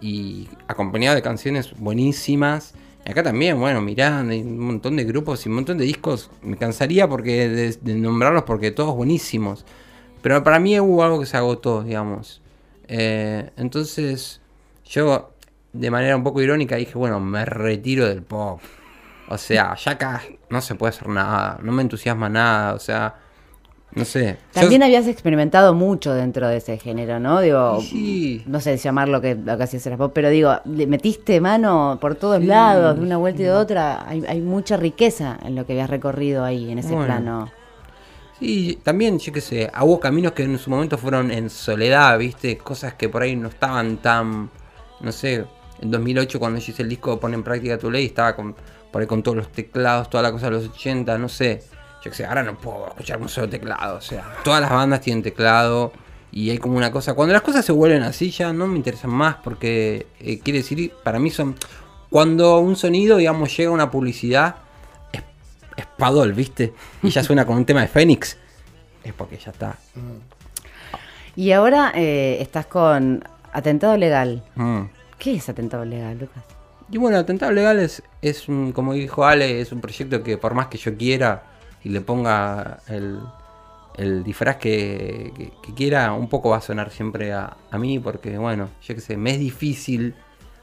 Y 0.00 0.48
acompañado 0.68 1.14
de 1.16 1.22
canciones 1.22 1.74
buenísimas. 1.78 2.74
Acá 3.06 3.22
también, 3.22 3.58
bueno, 3.58 3.80
mirá, 3.80 4.20
hay 4.20 4.42
un 4.42 4.58
montón 4.58 4.96
de 4.96 5.04
grupos 5.04 5.44
y 5.44 5.48
un 5.48 5.56
montón 5.56 5.78
de 5.78 5.84
discos. 5.84 6.30
Me 6.42 6.56
cansaría 6.56 7.08
porque 7.08 7.48
de, 7.48 7.72
de 7.72 7.94
nombrarlos 7.94 8.44
porque 8.44 8.70
todos 8.70 8.94
buenísimos. 8.94 9.64
Pero 10.22 10.42
para 10.42 10.58
mí 10.58 10.78
hubo 10.80 11.02
algo 11.02 11.20
que 11.20 11.26
se 11.26 11.36
agotó, 11.36 11.82
digamos. 11.82 12.40
Eh, 12.88 13.50
entonces, 13.56 14.40
yo 14.84 15.33
de 15.74 15.90
manera 15.90 16.16
un 16.16 16.22
poco 16.24 16.40
irónica 16.40 16.76
dije, 16.76 16.94
bueno, 16.96 17.20
me 17.20 17.44
retiro 17.44 18.06
del 18.08 18.22
pop. 18.22 18.60
O 19.28 19.36
sea, 19.38 19.74
ya 19.76 19.92
acá 19.92 20.22
no 20.50 20.60
se 20.60 20.74
puede 20.74 20.90
hacer 20.90 21.08
nada, 21.08 21.58
no 21.62 21.72
me 21.72 21.82
entusiasma 21.82 22.28
nada, 22.28 22.74
o 22.74 22.78
sea, 22.78 23.14
no 23.92 24.04
sé. 24.04 24.36
Yo- 24.54 24.60
También 24.60 24.82
habías 24.82 25.06
experimentado 25.06 25.72
mucho 25.74 26.12
dentro 26.12 26.46
de 26.48 26.58
ese 26.58 26.78
género, 26.78 27.18
¿no? 27.20 27.40
Digo, 27.40 27.80
Sí. 27.80 28.42
no 28.46 28.60
sé 28.60 28.76
llamar 28.76 29.08
lo 29.08 29.20
que, 29.20 29.34
lo 29.34 29.56
que 29.56 29.62
hacías 29.64 29.86
era 29.86 29.96
pop, 29.96 30.12
pero 30.14 30.28
digo, 30.30 30.52
le 30.64 30.86
metiste 30.86 31.40
mano 31.40 31.98
por 32.00 32.14
todos 32.16 32.42
lados, 32.44 32.96
de 32.96 33.02
una 33.02 33.16
vuelta 33.16 33.42
y 33.42 33.44
de 33.46 33.52
otra. 33.52 34.06
Hay, 34.08 34.24
hay 34.28 34.40
mucha 34.40 34.76
riqueza 34.76 35.38
en 35.44 35.54
lo 35.54 35.64
que 35.66 35.72
habías 35.72 35.90
recorrido 35.90 36.44
ahí, 36.44 36.70
en 36.70 36.78
ese 36.78 36.90
Bueno. 36.92 37.04
plano. 37.06 37.52
Sí, 38.38 38.78
también, 38.82 39.18
yo 39.20 39.32
qué 39.32 39.40
sé, 39.40 39.70
hubo 39.80 40.00
caminos 40.00 40.32
que 40.32 40.42
en 40.42 40.58
su 40.58 40.68
momento 40.68 40.98
fueron 40.98 41.30
en 41.30 41.48
soledad, 41.48 42.18
¿viste? 42.18 42.58
Cosas 42.58 42.94
que 42.94 43.08
por 43.08 43.22
ahí 43.22 43.36
no 43.36 43.48
estaban 43.48 43.98
tan, 43.98 44.50
no 45.00 45.12
sé, 45.12 45.44
en 45.80 45.90
2008 45.90 46.38
cuando 46.38 46.60
yo 46.60 46.72
hice 46.72 46.82
el 46.82 46.88
disco 46.88 47.18
Pone 47.18 47.34
en 47.34 47.42
práctica 47.42 47.78
tu 47.78 47.90
ley, 47.90 48.06
estaba 48.06 48.34
con, 48.34 48.54
por 48.90 49.00
ahí 49.00 49.06
con 49.06 49.22
todos 49.22 49.36
los 49.36 49.48
teclados, 49.52 50.08
toda 50.10 50.22
la 50.22 50.32
cosa 50.32 50.46
de 50.46 50.52
los 50.52 50.68
80, 50.68 51.18
no 51.18 51.28
sé. 51.28 51.62
Yo 52.02 52.10
qué 52.10 52.16
sé, 52.16 52.26
ahora 52.26 52.42
no 52.42 52.56
puedo 52.58 52.88
escuchar 52.88 53.20
un 53.20 53.28
solo 53.28 53.48
teclado, 53.48 53.96
o 53.96 54.00
sea, 54.00 54.24
todas 54.44 54.60
las 54.60 54.70
bandas 54.70 55.00
tienen 55.00 55.22
teclado 55.22 55.92
y 56.30 56.50
hay 56.50 56.58
como 56.58 56.76
una 56.76 56.90
cosa, 56.90 57.14
cuando 57.14 57.32
las 57.32 57.42
cosas 57.42 57.64
se 57.64 57.72
vuelven 57.72 58.02
así 58.02 58.30
ya 58.30 58.52
no 58.52 58.66
me 58.66 58.76
interesan 58.76 59.10
más 59.10 59.36
porque 59.36 60.06
eh, 60.20 60.38
quiere 60.40 60.58
decir, 60.58 60.92
para 61.02 61.18
mí 61.18 61.30
son, 61.30 61.54
cuando 62.10 62.58
un 62.58 62.76
sonido, 62.76 63.16
digamos, 63.16 63.56
llega 63.56 63.70
a 63.70 63.72
una 63.72 63.90
publicidad, 63.90 64.56
es, 65.12 65.22
es 65.76 65.86
Padol, 65.96 66.32
¿viste? 66.34 66.74
Y 67.02 67.08
ya 67.08 67.24
suena 67.24 67.46
con 67.46 67.56
un 67.56 67.64
tema 67.64 67.80
de 67.80 67.88
Fénix. 67.88 68.36
Es 69.02 69.12
porque 69.12 69.36
ya 69.36 69.50
está. 69.50 69.76
Y 71.36 71.52
ahora 71.52 71.92
eh, 71.94 72.38
estás 72.40 72.66
con 72.66 73.24
Atentado 73.52 73.96
Legal. 73.96 74.42
Mm. 74.54 74.82
¿Qué 75.18 75.34
es 75.34 75.48
Atentado 75.48 75.84
Legal, 75.84 76.18
Lucas? 76.18 76.44
Y 76.90 76.98
bueno, 76.98 77.16
Atentado 77.16 77.52
Legal 77.52 77.78
es, 77.80 78.02
es 78.20 78.48
un, 78.48 78.72
como 78.72 78.92
dijo 78.92 79.24
Ale, 79.24 79.60
es 79.60 79.72
un 79.72 79.80
proyecto 79.80 80.22
que 80.22 80.36
por 80.36 80.54
más 80.54 80.66
que 80.68 80.78
yo 80.78 80.96
quiera 80.96 81.44
y 81.82 81.88
le 81.88 82.00
ponga 82.00 82.80
el, 82.88 84.24
disfraz 84.24 84.56
que 84.56 85.52
quiera, 85.76 86.12
un 86.12 86.28
poco 86.28 86.50
va 86.50 86.58
a 86.58 86.60
sonar 86.60 86.90
siempre 86.90 87.32
a, 87.32 87.56
a 87.70 87.78
mí, 87.78 87.98
porque 87.98 88.36
bueno, 88.38 88.68
yo 88.82 88.94
qué 88.94 89.00
sé, 89.00 89.16
me 89.16 89.30
es 89.30 89.38
difícil. 89.38 90.14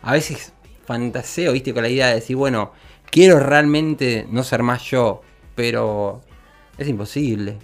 A 0.01 0.13
veces 0.13 0.53
fantaseo, 0.85 1.53
viste, 1.53 1.73
con 1.73 1.83
la 1.83 1.89
idea 1.89 2.07
de 2.07 2.15
decir, 2.15 2.35
bueno, 2.35 2.71
quiero 3.09 3.39
realmente 3.39 4.27
no 4.29 4.43
ser 4.43 4.63
más 4.63 4.83
yo, 4.83 5.21
pero 5.55 6.21
es 6.77 6.87
imposible. 6.87 7.57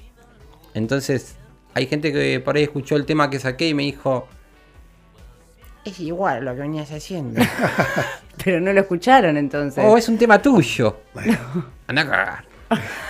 Entonces, 0.73 1.35
hay 1.73 1.87
gente 1.87 2.13
que 2.13 2.39
por 2.39 2.55
ahí 2.55 2.63
escuchó 2.63 2.95
el 2.95 3.05
tema 3.05 3.29
que 3.29 3.39
saqué 3.39 3.69
y 3.69 3.73
me 3.73 3.83
dijo, 3.83 4.27
es 5.89 5.99
igual 5.99 6.45
lo 6.45 6.53
que 6.55 6.61
venías 6.61 6.91
haciendo. 6.91 7.41
Pero 8.43 8.59
no 8.59 8.71
lo 8.71 8.81
escucharon 8.81 9.37
entonces. 9.37 9.83
Oh, 9.85 9.97
es 9.97 10.07
un 10.09 10.17
tema 10.17 10.41
tuyo. 10.41 11.01
Anda 11.87 12.01
a 12.01 12.05
cagar. 12.05 12.45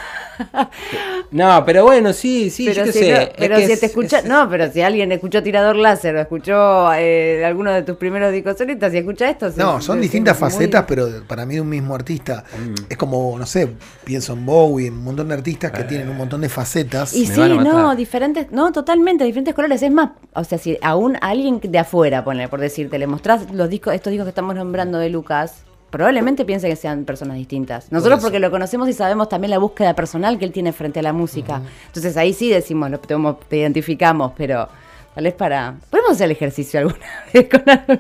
No, 1.32 1.64
pero 1.66 1.84
bueno, 1.84 2.14
sí, 2.14 2.50
sí, 2.50 2.66
pero 2.66 2.78
yo 2.78 2.84
qué 2.86 2.92
si, 2.94 3.00
sé. 3.00 3.12
no, 3.20 3.28
pero 3.38 3.58
si 3.58 3.64
es- 3.64 3.80
te 3.80 3.86
escucha, 3.88 4.20
es- 4.20 4.26
no, 4.26 4.50
pero 4.50 4.72
si 4.72 4.82
alguien 4.82 5.12
escuchó 5.12 5.44
Tirador 5.44 5.76
Láser 5.76 6.16
o 6.16 6.22
escuchó 6.22 6.94
eh, 6.94 7.44
alguno 7.46 7.72
de 7.72 7.84
tus 7.84 7.98
primeros 7.98 8.32
discos 8.32 8.58
solistas 8.58 8.94
y 8.94 8.98
escucha 8.98 9.30
esto, 9.30 9.52
se- 9.52 9.60
No, 9.60 9.82
son 9.82 9.98
se- 9.98 10.02
distintas 10.04 10.40
muy- 10.40 10.50
facetas, 10.50 10.86
pero 10.88 11.08
para 11.28 11.46
mí 11.46 11.56
de 11.56 11.62
un 11.62 11.70
mismo 11.70 11.96
artista. 11.96 12.44
Mm. 12.58 12.74
Es 12.90 12.98
como, 12.98 13.38
no 13.38 13.46
sé, 13.46 13.70
pienso 14.06 14.34
en 14.34 14.46
Bowie, 14.46 14.88
en 14.88 14.94
un 14.94 15.04
montón 15.04 15.28
de 15.28 15.34
artistas 15.34 15.72
que 15.72 15.84
tienen 15.84 16.10
un 16.10 16.18
montón 16.18 16.42
de 16.42 16.50
facetas. 16.50 17.14
Y 17.14 17.28
Me 17.28 17.36
sí, 17.36 17.42
no, 17.42 17.96
diferentes, 17.96 18.52
no, 18.52 18.72
totalmente, 18.72 19.24
diferentes 19.26 19.54
colores. 19.54 19.82
Es 19.82 19.92
más, 19.92 20.12
o 20.34 20.44
sea, 20.44 20.58
si 20.58 20.78
aún 20.82 21.16
a 21.18 21.30
alguien 21.30 21.60
de 21.62 21.80
afuera, 21.80 22.24
ponle, 22.24 22.48
por 22.48 22.60
decirte, 22.62 22.98
le 22.98 23.08
mostrás 23.08 23.52
los 23.52 23.70
discos, 23.70 23.94
estos 23.94 24.12
discos 24.12 24.26
que 24.26 24.30
estamos 24.30 24.56
nombrando 24.56 24.98
de 24.98 25.10
Lucas, 25.10 25.64
probablemente 25.98 26.46
piense 26.46 26.70
que 26.70 26.76
sean 26.76 27.06
personas 27.06 27.38
distintas. 27.38 27.92
Nosotros 27.92 28.22
porque 28.22 28.38
lo 28.38 28.52
conocemos 28.52 28.88
y 28.88 28.94
sabemos 28.94 29.30
también 29.30 29.50
la 29.50 29.58
búsqueda 29.58 29.96
personal 29.96 30.38
que 30.38 30.46
él 30.46 30.52
tiene 30.52 30.72
frente 30.72 31.00
a 31.00 31.02
la 31.02 31.12
música. 31.12 31.60
Entonces 31.88 32.16
ahí 32.18 32.34
sí 32.34 32.52
decimos, 32.52 32.92
lo 32.92 33.00
te 33.00 33.58
identificamos, 33.58 34.34
pero 34.38 34.70
tal 35.16 35.24
vez 35.24 35.34
para... 35.34 35.76
Podemos 35.90 36.12
hacer 36.12 36.26
el 36.26 36.34
ejercicio 36.34 36.82
alguna 36.82 37.00
vez 37.34 37.50
con 37.50 37.68
algún, 37.68 38.00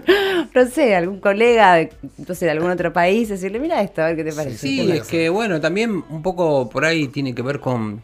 no 0.54 0.66
sé, 0.68 0.96
algún 0.96 1.20
colega, 1.20 1.74
de, 1.74 1.92
no 2.28 2.36
sé, 2.36 2.46
de 2.46 2.52
algún 2.52 2.70
otro 2.70 2.94
país, 2.94 3.30
decirle, 3.30 3.60
mira 3.60 3.82
esto, 3.82 4.04
a 4.04 4.06
ver 4.06 4.18
qué 4.18 4.26
te 4.26 4.34
parece. 4.34 4.60
Sí, 4.60 4.92
es 4.92 5.08
que 5.08 5.30
bueno, 5.30 5.60
también 5.60 6.04
un 6.08 6.22
poco 6.22 6.70
por 6.70 6.86
ahí 6.86 7.08
tiene 7.08 7.34
que 7.34 7.42
ver 7.42 7.60
con. 7.60 8.04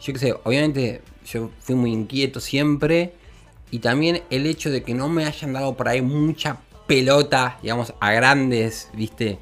Yo 0.00 0.12
qué 0.12 0.18
sé, 0.18 0.34
obviamente 0.42 1.02
yo 1.24 1.50
fui 1.60 1.76
muy 1.76 1.92
inquieto 1.92 2.40
siempre. 2.40 3.12
Y 3.70 3.78
también 3.78 4.22
el 4.30 4.46
hecho 4.46 4.70
de 4.70 4.82
que 4.82 4.92
no 4.92 5.08
me 5.08 5.24
hayan 5.24 5.52
dado 5.52 5.76
por 5.76 5.86
ahí 5.86 6.02
mucha 6.02 6.56
pelota, 6.90 7.56
digamos, 7.62 7.94
a 8.00 8.10
grandes, 8.10 8.90
¿viste? 8.94 9.38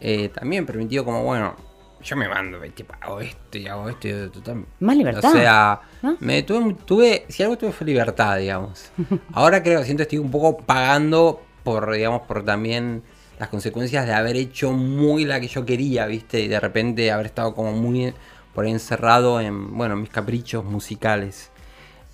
Eh, 0.00 0.30
también 0.30 0.66
permitió 0.66 1.04
como, 1.04 1.22
bueno, 1.22 1.54
yo 2.02 2.16
me 2.16 2.28
mando, 2.28 2.58
¿viste? 2.58 2.84
hago 3.00 3.20
esto 3.20 3.56
y 3.56 3.68
hago 3.68 3.88
esto 3.88 4.08
y 4.08 4.28
total. 4.30 4.66
Más 4.80 4.96
libertad, 4.96 5.30
O 5.30 5.32
sea, 5.32 5.80
¿no? 6.02 6.16
me 6.18 6.42
tuve, 6.42 6.74
tuve, 6.84 7.24
si 7.28 7.44
algo 7.44 7.56
tuve 7.56 7.70
fue 7.70 7.86
libertad, 7.86 8.38
digamos. 8.38 8.90
Ahora 9.32 9.62
creo 9.62 9.84
siento 9.84 10.00
que 10.00 10.02
estoy 10.02 10.18
un 10.18 10.32
poco 10.32 10.56
pagando 10.56 11.40
por, 11.62 11.92
digamos, 11.92 12.22
por 12.22 12.44
también 12.44 13.04
las 13.38 13.48
consecuencias 13.48 14.04
de 14.04 14.14
haber 14.14 14.34
hecho 14.34 14.72
muy 14.72 15.24
la 15.24 15.38
que 15.38 15.46
yo 15.46 15.64
quería, 15.64 16.04
¿viste? 16.06 16.40
Y 16.40 16.48
de 16.48 16.58
repente 16.58 17.12
haber 17.12 17.26
estado 17.26 17.54
como 17.54 17.70
muy 17.74 18.12
por 18.56 18.64
ahí 18.64 18.72
encerrado 18.72 19.40
en, 19.40 19.76
bueno, 19.76 19.94
mis 19.94 20.10
caprichos 20.10 20.64
musicales. 20.64 21.52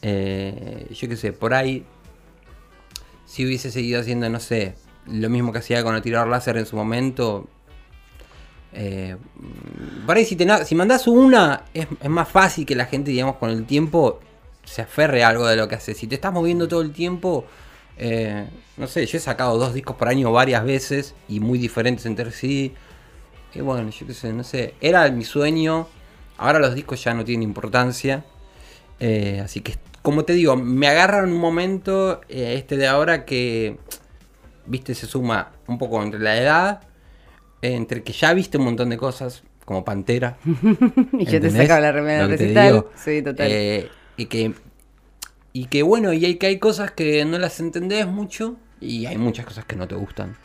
Eh, 0.03 0.89
yo 0.91 1.09
qué 1.09 1.17
sé, 1.17 1.33
por 1.33 1.55
ahí, 1.55 1.87
si 3.27 3.47
hubiese 3.47 3.71
seguido 3.71 4.01
haciendo, 4.01 4.29
no 4.29 4.41
sé, 4.41 4.75
lo 5.07 5.29
mismo 5.29 5.53
que 5.53 5.59
hacía 5.59 5.83
con 5.83 5.95
el 5.95 6.03
tirador 6.03 6.29
láser 6.29 6.57
en 6.57 6.67
su 6.67 6.77
momento, 6.77 7.49
eh, 8.73 9.17
por 10.07 10.17
ahí 10.17 10.25
si, 10.25 10.37
te 10.37 10.65
si 10.65 10.75
mandás 10.75 11.07
una, 11.07 11.65
es, 11.73 11.87
es 12.01 12.11
más 12.11 12.29
fácil 12.29 12.67
que 12.67 12.75
la 12.75 12.87
gente, 12.87 13.11
digamos, 13.11 13.37
con 13.37 13.51
el 13.51 13.65
tiempo 13.65 14.21
se 14.65 14.83
aferre 14.83 15.23
a 15.23 15.29
algo 15.29 15.47
de 15.47 15.57
lo 15.57 15.69
que 15.69 15.77
hace. 15.77 15.95
Si 15.95 16.07
te 16.07 16.17
estás 16.17 16.33
moviendo 16.33 16.67
todo 16.69 16.81
el 16.81 16.93
tiempo, 16.93 17.47
eh, 17.97 18.47
no 18.77 18.87
sé, 18.87 19.07
yo 19.07 19.19
he 19.19 19.21
sacado 19.21 19.59
dos 19.59 19.75
discos 19.75 19.97
por 19.97 20.09
año 20.09 20.33
varias 20.33 20.65
veces 20.65 21.15
y 21.29 21.41
muy 21.41 21.59
diferentes 21.59 22.07
entre 22.07 22.33
sí. 22.33 22.75
Y 23.55 23.61
bueno, 23.61 23.89
yo 23.91 24.07
qué 24.07 24.15
sé, 24.15 24.33
no 24.33 24.43
sé, 24.45 24.75
era 24.81 25.09
mi 25.11 25.25
sueño. 25.25 25.87
Ahora 26.37 26.59
los 26.59 26.75
discos 26.75 27.03
ya 27.05 27.15
no 27.15 27.25
tienen 27.25 27.45
importancia. 27.45 28.25
Eh, 28.99 29.41
así 29.45 29.61
que, 29.61 29.77
como 30.05 30.27
te 30.27 30.35
digo, 30.35 30.55
me 30.55 30.87
agarra 30.87 31.21
en 31.21 31.33
un 31.33 31.41
momento 31.41 32.21
eh, 32.29 32.57
este 32.59 32.77
de 32.77 32.87
ahora 32.87 33.25
que, 33.25 33.79
viste, 34.67 34.95
se 34.95 35.07
suma 35.07 35.53
un 35.67 35.79
poco 35.79 36.03
entre 36.03 36.21
la 36.21 36.37
edad, 36.37 36.83
entre 37.63 38.03
que 38.03 38.13
ya 38.13 38.35
viste 38.35 38.59
un 38.59 38.65
montón 38.65 38.91
de 38.91 38.99
cosas, 38.99 39.45
como 39.65 39.83
Pantera. 39.83 40.37
y 40.45 40.51
yo 40.51 40.61
te 41.31 41.37
¿entendés 41.37 41.53
sacaba 41.55 41.81
la 41.81 41.93
remera 41.93 42.27
recital. 42.27 42.85
Sí, 42.95 43.23
total. 43.23 43.49
Eh, 43.51 43.89
y 44.19 44.27
que 44.27 44.53
y 45.55 45.69
que 45.69 45.83
bueno, 45.83 46.13
y 46.13 46.23
hay 46.27 46.35
que 46.35 46.49
hay 46.49 46.59
cosas 46.59 46.91
que 46.91 47.25
no 47.25 47.39
las 47.39 47.59
entendés 47.61 48.07
mucho 48.07 48.57
y 48.83 49.07
hay 49.07 49.17
muchas 49.17 49.47
cosas 49.47 49.65
que 49.65 49.75
no 49.75 49.89
te 49.89 49.95
gustan. 49.95 50.37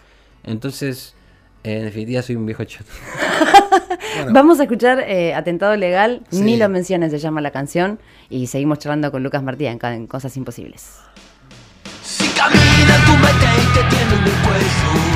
Entonces, 0.45 1.15
en 1.63 1.83
definitiva 1.85 2.21
soy 2.21 2.35
un 2.35 2.45
viejo 2.45 2.63
chato. 2.63 2.89
Bueno, 4.15 4.33
Vamos 4.33 4.59
a 4.59 4.63
escuchar 4.63 4.99
eh, 5.07 5.33
Atentado 5.35 5.75
Legal, 5.75 6.21
Sí. 6.31 6.41
ni 6.41 6.57
lo 6.57 6.67
menciones, 6.67 7.11
se 7.11 7.19
llama 7.19 7.41
la 7.41 7.51
canción, 7.51 7.99
y 8.29 8.47
seguimos 8.47 8.79
charlando 8.79 9.11
con 9.11 9.23
Lucas 9.23 9.43
Martí 9.43 9.65
en, 9.67 9.79
en 9.83 10.07
Cosas 10.07 10.35
Imposibles. 10.35 10.95
Si 12.03 12.27
camina 12.29 12.97
tu 13.05 13.11
mente 13.13 13.45
y 13.61 13.73
te 13.73 13.95
tiene 13.95 14.13
en 14.15 14.23
el 14.23 14.31
cuello 14.41 15.08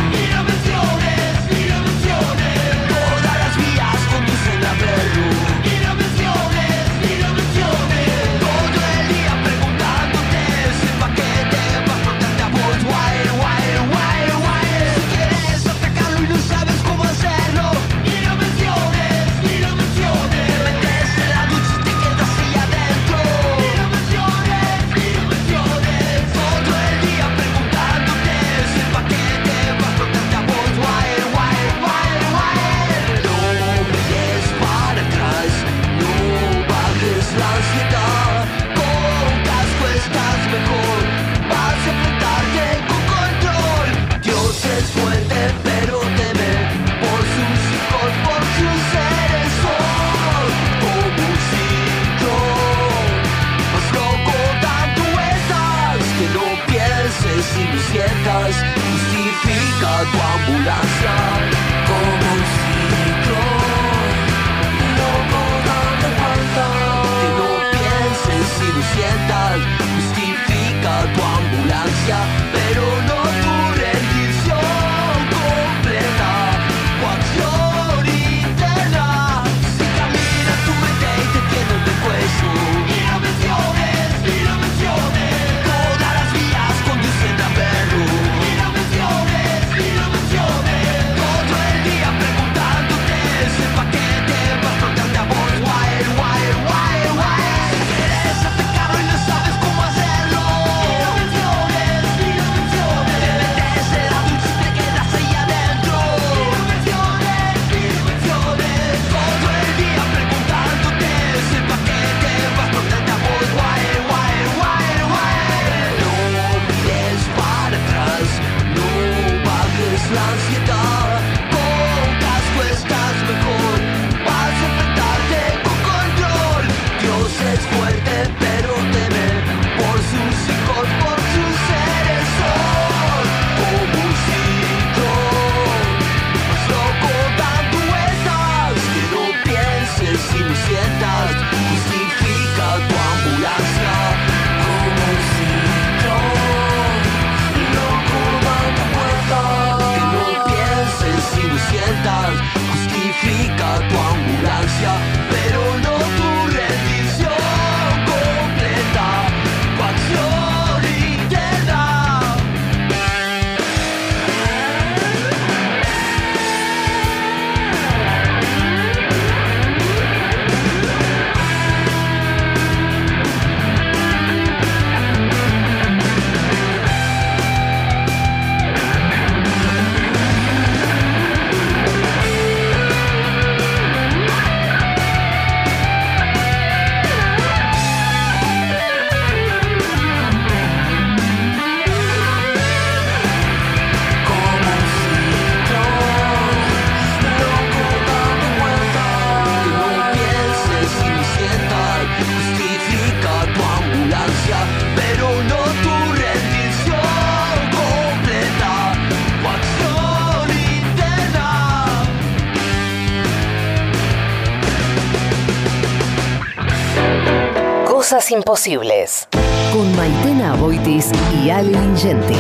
Cosas 218.14 218.30
imposibles. 218.30 219.28
Con 219.72 219.96
Maitena 219.96 220.54
Boitis 220.56 221.10
y 221.44 221.50
Ale 221.50 221.72
Lingenti. 221.72 222.36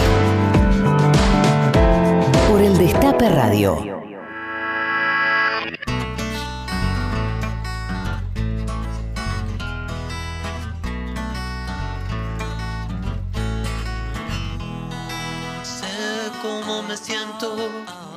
Por 2.48 2.62
el 2.62 2.78
Destape 2.78 3.28
Radio. 3.30 3.78
Sé 15.64 15.88
cómo 16.44 16.84
me 16.84 16.96
siento, 16.96 17.58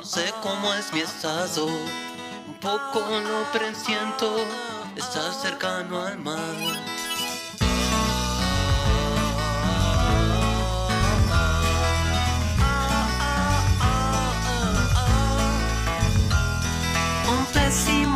sé 0.03 0.31
cómo 0.43 0.75
es 0.75 0.93
mi 0.93 0.99
estado. 0.99 1.65
Un 1.65 2.59
poco 2.61 2.99
lo 2.99 3.51
presiento, 3.51 4.45
estar 4.95 5.33
cercano 5.33 6.03
al 6.03 6.19
mar. 6.19 6.96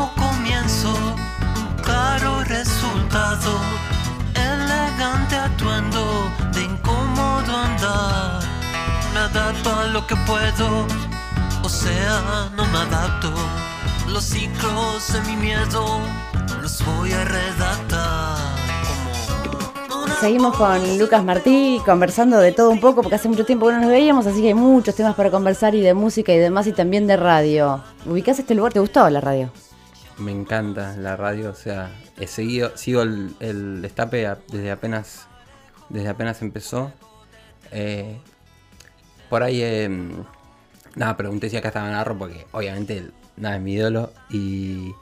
Pésimo 0.01 0.11
comienzo, 0.15 0.93
caro 1.83 2.43
resultado, 2.45 3.59
elegante 4.35 5.35
atuendo 5.35 6.31
de 6.53 6.63
incómodo 6.63 7.55
andar. 7.55 8.41
Me 9.13 9.19
adapto 9.19 9.69
a 9.73 9.87
lo 9.87 10.05
que 10.07 10.15
puedo, 10.27 10.87
o 11.63 11.69
sea, 11.69 12.49
no 12.55 12.65
me 12.67 12.77
adapto. 12.77 13.31
Los 14.07 14.23
ciclos 14.25 15.13
de 15.13 15.21
mi 15.21 15.35
miedo 15.35 15.99
los 16.61 16.83
voy 16.85 17.11
a 17.11 17.23
redactar. 17.25 18.37
Seguimos 20.19 20.55
con 20.55 20.99
Lucas 20.99 21.23
Martí 21.23 21.81
conversando 21.83 22.37
de 22.37 22.51
todo 22.51 22.69
un 22.69 22.79
poco 22.79 23.01
porque 23.01 23.15
hace 23.15 23.27
mucho 23.27 23.43
tiempo 23.43 23.65
que 23.65 23.73
no 23.73 23.79
nos 23.79 23.89
veíamos, 23.89 24.27
así 24.27 24.41
que 24.41 24.49
hay 24.49 24.53
muchos 24.53 24.93
temas 24.93 25.15
para 25.15 25.31
conversar 25.31 25.73
y 25.73 25.81
de 25.81 25.95
música 25.95 26.31
y 26.31 26.37
demás 26.37 26.67
y 26.67 26.73
también 26.73 27.07
de 27.07 27.17
radio. 27.17 27.81
¿Ubicás 28.05 28.37
este 28.37 28.53
lugar? 28.53 28.71
¿Te 28.71 28.79
gustó 28.79 29.09
la 29.09 29.19
radio? 29.19 29.49
Me 30.21 30.31
encanta 30.31 30.95
la 30.97 31.15
radio, 31.15 31.49
o 31.49 31.55
sea, 31.55 31.89
he 32.19 32.27
seguido, 32.27 32.77
sigo 32.77 33.01
el, 33.01 33.35
el 33.39 33.81
destape 33.81 34.27
desde 34.51 34.71
apenas, 34.71 35.27
desde 35.89 36.09
apenas 36.09 36.41
empezó. 36.41 36.91
Eh, 37.71 38.17
por 39.29 39.43
ahí, 39.43 39.61
eh, 39.63 39.89
nada, 40.95 41.17
pregunté 41.17 41.49
si 41.49 41.57
acá 41.57 41.69
estaba 41.69 41.89
Narro 41.89 42.17
porque 42.17 42.45
obviamente 42.51 43.09
nada 43.37 43.55
es 43.55 43.61
mi 43.61 43.73
ídolo 43.73 44.11
y 44.29 44.93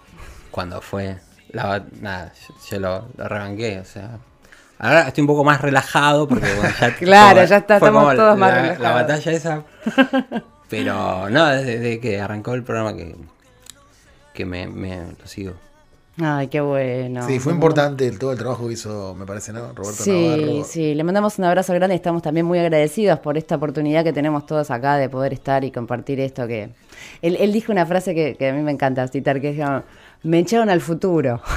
cuando 0.52 0.82
fue, 0.82 1.18
la, 1.50 1.84
nada, 2.00 2.32
yo, 2.48 2.54
yo 2.72 2.80
lo, 2.80 3.10
lo 3.18 3.28
rebanqué, 3.28 3.80
o 3.80 3.86
sea. 3.86 4.20
Ahora 4.78 5.08
estoy 5.10 5.22
un 5.24 5.28
poco 5.28 5.44
más 5.44 5.60
relajado 5.62 6.28
porque 6.28 6.54
bueno, 6.54 6.74
ya 6.80 6.96
Claro, 6.98 7.44
ya 7.44 7.58
está, 7.58 7.76
estamos 7.76 8.16
todos 8.16 8.38
más 8.38 8.52
la- 8.52 8.56
relajados. 8.62 8.82
La 8.84 8.92
batalla 8.94 9.32
esa. 9.34 9.64
Pero 10.70 11.30
no, 11.30 11.46
desde 11.48 12.00
que 12.00 12.22
arrancó 12.22 12.54
el 12.54 12.64
programa 12.64 12.96
que, 12.96 13.16
que 14.40 14.46
me, 14.46 14.68
me 14.68 14.96
lo 15.20 15.28
sigo. 15.28 15.52
Ay, 16.22 16.48
qué 16.48 16.60
bueno. 16.62 17.26
Sí, 17.28 17.40
fue 17.40 17.52
importante 17.54 18.08
el- 18.08 18.18
todo 18.20 18.32
el 18.32 18.38
trabajo 18.38 18.68
que 18.68 18.74
hizo, 18.74 19.14
me 19.16 19.26
parece, 19.26 19.52
¿no? 19.54 19.74
Roberto 19.74 20.04
Sí, 20.04 20.12
Navarro. 20.12 20.64
sí, 20.66 20.94
le 20.96 21.04
mandamos 21.04 21.38
un 21.40 21.46
abrazo 21.46 21.74
grande 21.74 21.96
y 21.96 21.98
estamos 21.98 22.22
también 22.22 22.46
muy 22.46 22.58
agradecidos 22.60 23.20
por 23.20 23.38
esta 23.38 23.56
oportunidad 23.56 24.04
que 24.06 24.14
tenemos 24.14 24.46
todos 24.46 24.72
acá 24.72 24.96
de 24.98 25.10
poder 25.10 25.34
estar 25.34 25.64
y 25.66 25.72
compartir 25.72 26.20
esto 26.22 26.48
que... 26.48 26.70
Él, 27.22 27.38
él 27.40 27.52
dijo 27.54 27.72
una 27.74 27.86
frase 27.86 28.14
que, 28.16 28.36
que 28.36 28.50
a 28.50 28.54
mí 28.54 28.62
me 28.62 28.72
encanta 28.72 29.08
citar, 29.10 29.40
que 29.42 29.50
es 29.52 29.60
me 30.24 30.40
echaron 30.40 30.70
al 30.70 30.82
futuro. 30.82 31.42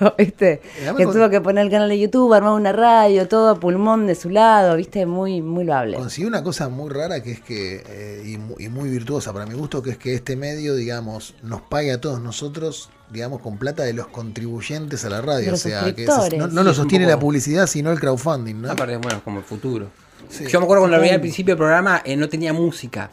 Dijo, 0.00 0.14
¿viste? 0.16 0.60
Además 0.82 0.96
Que 0.96 1.04
con- 1.04 1.14
tuvo 1.14 1.28
que 1.30 1.40
poner 1.40 1.64
el 1.64 1.70
canal 1.70 1.88
de 1.88 1.98
YouTube, 1.98 2.32
armar 2.32 2.52
una 2.52 2.72
radio, 2.72 3.26
todo 3.26 3.58
pulmón 3.58 4.06
de 4.06 4.14
su 4.14 4.30
lado, 4.30 4.76
¿viste? 4.76 5.06
Muy, 5.06 5.42
muy 5.42 5.64
loable. 5.64 5.96
Consiguió 5.96 6.28
una 6.28 6.42
cosa 6.44 6.68
muy 6.68 6.88
rara 6.90 7.22
que 7.22 7.32
es 7.32 7.40
que, 7.40 7.82
eh, 7.88 8.22
y, 8.26 8.36
mu- 8.38 8.54
y 8.58 8.68
muy 8.68 8.88
virtuosa 8.90 9.32
para 9.32 9.44
mi 9.46 9.54
gusto, 9.54 9.82
que 9.82 9.90
es 9.90 9.98
que 9.98 10.14
este 10.14 10.36
medio, 10.36 10.76
digamos, 10.76 11.34
nos 11.42 11.62
pague 11.62 11.90
a 11.92 12.00
todos 12.00 12.20
nosotros, 12.20 12.90
digamos, 13.10 13.40
con 13.40 13.58
plata 13.58 13.82
de 13.82 13.92
los 13.94 14.06
contribuyentes 14.08 15.04
a 15.04 15.10
la 15.10 15.20
radio. 15.20 15.54
O 15.54 15.56
sea, 15.56 15.92
que 15.94 16.04
es- 16.04 16.08
no, 16.36 16.46
no 16.46 16.60
Sí, 16.60 16.66
lo 16.66 16.74
sostiene 16.74 17.06
poco- 17.06 17.16
la 17.16 17.20
publicidad, 17.20 17.66
sino 17.66 17.90
el 17.90 17.98
crowdfunding, 17.98 18.62
¿no? 18.62 18.70
Aparte, 18.70 18.96
bueno, 18.98 19.20
como 19.24 19.38
el 19.38 19.44
futuro. 19.44 19.88
Sí. 20.28 20.46
Yo 20.46 20.60
me 20.60 20.64
acuerdo 20.64 20.82
cuando 20.82 20.96
lo 20.98 21.00
veía 21.00 21.14
al 21.14 21.20
principio 21.20 21.52
del 21.54 21.58
programa, 21.58 22.02
eh, 22.04 22.14
no 22.16 22.28
tenía 22.28 22.52
música. 22.52 23.10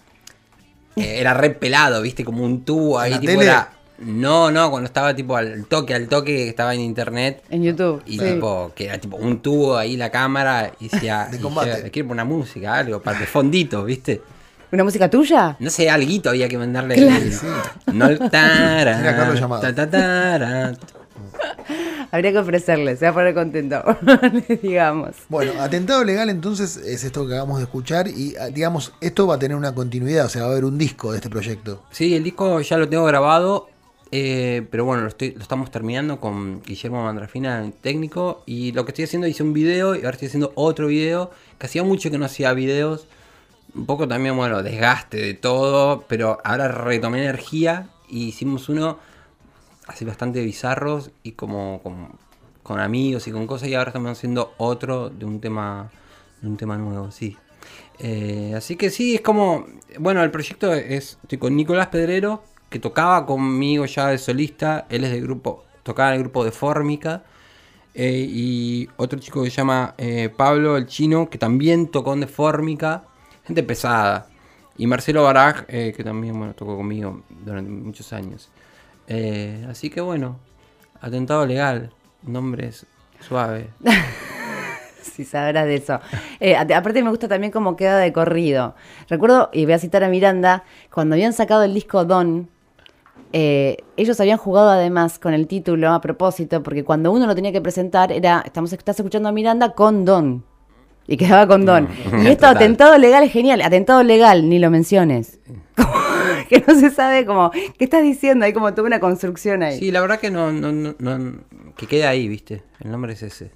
Eh, 0.97 1.19
era 1.19 1.33
re 1.33 1.49
pelado, 1.49 2.01
viste, 2.01 2.23
como 2.23 2.43
un 2.43 2.63
tubo 2.63 2.99
ahí, 2.99 3.11
la 3.11 3.19
tipo 3.19 3.31
tele? 3.33 3.45
era. 3.45 3.71
No, 3.97 4.51
no, 4.51 4.69
cuando 4.69 4.87
estaba 4.87 5.15
tipo 5.15 5.35
al 5.35 5.65
toque, 5.65 5.93
al 5.93 6.07
toque, 6.07 6.49
estaba 6.49 6.73
en 6.73 6.81
internet. 6.81 7.43
En 7.49 7.63
YouTube. 7.63 8.01
Y 8.05 8.19
sí. 8.19 8.25
tipo, 8.25 8.71
que 8.75 8.85
era 8.85 8.97
tipo 8.97 9.17
un 9.17 9.41
tubo 9.41 9.77
ahí 9.77 9.95
la 9.95 10.09
cámara 10.09 10.71
y 10.79 10.89
decía, 10.89 11.27
De 11.31 11.39
combate. 11.39 11.89
quiero 11.91 12.09
poner 12.09 12.23
una 12.23 12.35
música, 12.35 12.75
algo, 12.75 13.01
para 13.01 13.19
de 13.19 13.25
fondito, 13.25 13.83
¿viste? 13.85 14.21
¿Una 14.71 14.83
música 14.83 15.09
tuya? 15.09 15.55
No 15.59 15.69
sé, 15.69 15.89
alguito 15.89 16.29
había 16.29 16.49
que 16.49 16.57
mandarle. 16.57 16.95
Claro. 16.95 17.25
No 17.93 18.07
el 18.07 18.19
tara, 18.29 19.73
ta, 19.73 19.89
ta. 19.89 20.73
Habría 22.11 22.31
que 22.31 22.37
ofrecerle, 22.39 22.95
se 22.95 23.05
va 23.05 23.11
a 23.11 23.13
poner 23.13 23.33
contento. 23.33 23.83
Digamos. 24.61 25.15
Bueno, 25.29 25.53
atentado 25.61 26.03
legal 26.03 26.29
entonces 26.29 26.77
es 26.77 27.03
esto 27.03 27.27
que 27.27 27.33
acabamos 27.33 27.57
de 27.57 27.63
escuchar 27.63 28.07
y 28.07 28.35
ah, 28.39 28.47
digamos, 28.47 28.93
esto 29.01 29.27
va 29.27 29.35
a 29.35 29.39
tener 29.39 29.57
una 29.57 29.73
continuidad, 29.73 30.25
o 30.25 30.29
sea, 30.29 30.43
va 30.43 30.49
a 30.49 30.51
haber 30.51 30.65
un 30.65 30.77
disco 30.77 31.11
de 31.11 31.17
este 31.17 31.29
proyecto. 31.29 31.83
Sí, 31.91 32.15
el 32.15 32.23
disco 32.23 32.61
ya 32.61 32.77
lo 32.77 32.87
tengo 32.87 33.05
grabado, 33.05 33.69
eh, 34.11 34.65
pero 34.69 34.85
bueno, 34.85 35.03
lo, 35.03 35.09
estamos 35.09 35.71
terminando 35.71 36.19
con 36.19 36.61
Guillermo 36.63 37.03
Mandrafina, 37.03 37.63
el 37.63 37.73
técnico, 37.73 38.43
y 38.45 38.71
lo 38.71 38.85
que 38.85 38.91
estoy 38.91 39.05
haciendo, 39.05 39.27
hice 39.27 39.43
un 39.43 39.53
video 39.53 39.95
y 39.95 39.99
ahora 39.99 40.11
estoy 40.11 40.27
haciendo 40.27 40.51
otro 40.55 40.87
video, 40.87 41.31
que 41.57 41.65
hacía 41.65 41.83
mucho 41.83 42.11
que 42.11 42.17
no 42.17 42.25
hacía 42.25 42.53
videos, 42.53 43.07
un 43.73 43.85
poco 43.85 44.07
también, 44.07 44.37
bueno, 44.37 44.63
desgaste 44.63 45.17
de 45.17 45.33
todo, 45.33 46.05
pero 46.07 46.39
ahora 46.43 46.67
retomé 46.67 47.23
energía 47.23 47.89
y 48.07 48.27
hicimos 48.27 48.69
uno 48.69 48.99
así 49.87 50.05
bastante 50.05 50.43
bizarros 50.43 51.11
y 51.23 51.33
como, 51.33 51.81
como 51.83 52.17
con 52.63 52.79
amigos 52.79 53.27
y 53.27 53.31
con 53.31 53.47
cosas, 53.47 53.69
y 53.69 53.75
ahora 53.75 53.89
estamos 53.89 54.11
haciendo 54.11 54.53
otro 54.57 55.09
de 55.09 55.25
un 55.25 55.39
tema, 55.41 55.91
de 56.41 56.47
un 56.47 56.57
tema 56.57 56.77
nuevo, 56.77 57.11
sí. 57.11 57.37
Eh, 57.99 58.53
así 58.55 58.75
que 58.75 58.89
sí, 58.89 59.15
es 59.15 59.21
como. 59.21 59.65
Bueno, 59.99 60.23
el 60.23 60.31
proyecto 60.31 60.73
es. 60.73 61.17
Estoy 61.23 61.37
con 61.37 61.55
Nicolás 61.55 61.87
Pedrero, 61.87 62.43
que 62.69 62.79
tocaba 62.79 63.25
conmigo 63.25 63.85
ya 63.85 64.07
de 64.07 64.17
solista. 64.17 64.85
Él 64.89 65.03
es 65.03 65.11
del 65.11 65.21
grupo. 65.21 65.63
Tocaba 65.83 66.09
en 66.09 66.15
el 66.15 66.21
grupo 66.21 66.43
de 66.43 66.51
Fórmica. 66.51 67.23
eh, 67.93 68.25
y 68.29 68.89
otro 68.97 69.19
chico 69.19 69.41
que 69.43 69.49
se 69.49 69.57
llama 69.57 69.93
eh, 69.97 70.29
Pablo 70.35 70.75
el 70.77 70.85
Chino, 70.85 71.29
que 71.29 71.37
también 71.37 71.87
tocó 71.87 72.13
en 72.13 72.21
de 72.21 72.27
Fórmica. 72.27 73.03
Gente 73.45 73.63
pesada. 73.63 74.27
Y 74.77 74.87
Marcelo 74.87 75.23
Baraj, 75.23 75.63
eh, 75.69 75.93
que 75.95 76.03
también 76.03 76.37
bueno, 76.37 76.53
tocó 76.53 76.75
conmigo 76.75 77.23
durante 77.29 77.69
muchos 77.71 78.11
años. 78.13 78.49
Así 79.69 79.89
que 79.89 80.01
bueno. 80.01 80.39
Atentado 80.99 81.45
legal. 81.45 81.91
Nombres 82.23 82.85
suave. 83.19 83.69
Si 85.01 85.23
sabrás 85.23 85.65
de 85.65 85.75
eso. 85.75 85.99
Aparte 86.75 87.03
me 87.03 87.09
gusta 87.09 87.29
también 87.29 87.51
cómo 87.51 87.77
queda 87.77 87.99
de 87.99 88.11
corrido. 88.11 88.75
Recuerdo, 89.07 89.49
y 89.53 89.63
voy 89.63 89.75
a 89.75 89.79
citar 89.79 90.03
a 90.03 90.09
Miranda, 90.09 90.63
cuando 90.91 91.13
habían 91.15 91.31
sacado 91.31 91.63
el 91.63 91.73
disco 91.73 92.03
Don, 92.03 92.49
eh, 93.33 93.77
ellos 93.97 94.19
habían 94.19 94.37
jugado 94.37 94.69
además 94.69 95.19
con 95.19 95.33
el 95.33 95.47
título 95.47 95.91
a 95.91 96.01
propósito, 96.01 96.63
porque 96.63 96.83
cuando 96.83 97.11
uno 97.11 97.27
lo 97.27 97.35
tenía 97.35 97.51
que 97.51 97.61
presentar 97.61 98.11
era, 98.11 98.41
estamos, 98.45 98.71
estás 98.73 98.97
escuchando 98.99 99.29
a 99.29 99.31
Miranda 99.31 99.73
con 99.73 100.05
Don. 100.05 100.43
Y 101.07 101.17
quedaba 101.17 101.45
con 101.47 101.65
Don. 101.65 101.83
Mm, 102.11 102.25
Y 102.25 102.27
esto, 102.29 102.47
total. 102.47 102.55
atentado 102.55 102.97
legal, 102.97 103.23
es 103.23 103.31
genial. 103.31 103.61
Atentado 103.61 104.01
legal, 104.03 104.49
ni 104.49 104.57
lo 104.59 104.71
menciones. 104.71 105.39
Como 105.75 105.93
que 106.49 106.63
no 106.67 106.75
se 106.79 106.89
sabe 106.91 107.25
como, 107.25 107.49
¿qué 107.51 107.83
estás 107.85 108.03
diciendo? 108.03 108.45
Hay 108.45 108.53
como 108.53 108.71
toda 108.73 108.85
una 108.87 108.99
construcción 108.99 109.63
ahí. 109.63 109.79
Sí, 109.79 109.91
la 109.91 109.99
verdad 110.01 110.19
que 110.19 110.29
no, 110.31 110.51
no, 110.51 110.71
no, 110.71 110.95
no- 110.99 111.39
que 111.75 111.87
queda 111.87 112.09
ahí, 112.09 112.27
viste. 112.27 112.63
El 112.79 112.91
nombre 112.91 113.13
es 113.13 113.23
ese. 113.23 113.51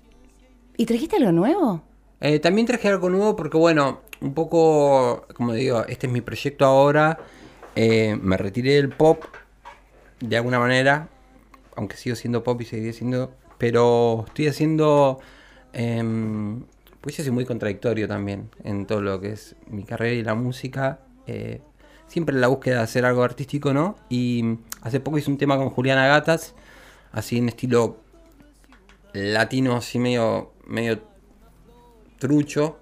¿Y 0.76 0.86
trajiste 0.86 1.18
algo 1.18 1.32
nuevo? 1.32 1.82
Eh, 2.20 2.40
también 2.40 2.66
traje 2.68 2.88
algo 2.90 3.10
nuevo 3.10 3.36
porque, 3.36 3.58
bueno, 3.58 4.02
un 4.22 4.34
poco, 4.34 5.26
como 5.36 5.54
digo, 5.54 5.86
este 5.88 6.08
es 6.08 6.14
mi 6.14 6.22
proyecto 6.22 6.66
ahora. 6.66 7.18
Eh, 7.76 8.18
me 8.22 8.38
retiré 8.38 8.74
del 8.74 8.90
pop 8.90 9.24
de 10.20 10.38
alguna 10.38 10.60
manera, 10.60 11.10
aunque 11.76 11.98
sigo 11.98 12.16
siendo 12.16 12.44
pop 12.44 12.60
y 12.62 12.66
seguiré 12.66 12.94
siendo, 12.94 13.34
pero 13.58 14.26
estoy 14.28 14.48
haciendo, 14.48 15.20
em, 15.74 16.64
pues 17.02 17.18
yo 17.18 17.34
muy 17.34 17.46
contradictorio 17.46 18.08
también 18.08 18.50
en 18.64 18.86
todo 18.86 19.02
lo 19.02 19.20
que 19.22 19.32
es 19.32 19.56
mi 19.68 19.84
carrera 19.84 20.14
y 20.16 20.24
la 20.24 20.36
música. 20.36 21.00
eh, 21.28 21.62
siempre 22.08 22.34
en 22.34 22.42
la 22.42 22.48
búsqueda 22.48 22.78
de 22.78 22.82
hacer 22.82 23.06
algo 23.06 23.24
artístico, 23.24 23.72
¿no? 23.72 23.96
Y 24.10 24.58
hace 24.82 25.00
poco 25.00 25.20
hice 25.20 25.30
un 25.30 25.38
tema 25.38 25.58
con 25.58 25.70
Juliana 25.70 26.08
Gatas, 26.08 26.56
así 27.12 27.38
en 27.38 27.50
estilo 27.50 27.98
latino, 29.14 29.76
así 29.76 30.00
medio, 30.00 30.52
medio 30.66 31.02
trucho. 32.18 32.80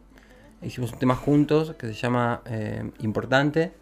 Hicimos 0.62 0.94
un 0.94 1.00
tema 1.00 1.16
juntos 1.16 1.76
que 1.78 1.88
se 1.88 1.94
llama 1.94 2.42
eh, 2.46 2.90
Importante. 3.00 3.74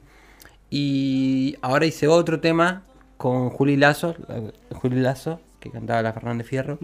Y 0.69 1.55
ahora 1.61 1.85
hice 1.85 2.07
otro 2.07 2.39
tema 2.39 2.83
con 3.17 3.49
Juli 3.49 3.77
Lazo, 3.77 4.15
la- 4.27 4.51
Juli 4.77 4.99
Lazo, 4.99 5.39
que 5.59 5.69
cantaba 5.71 6.01
la 6.01 6.13
Fernández 6.13 6.47
Fierro. 6.47 6.77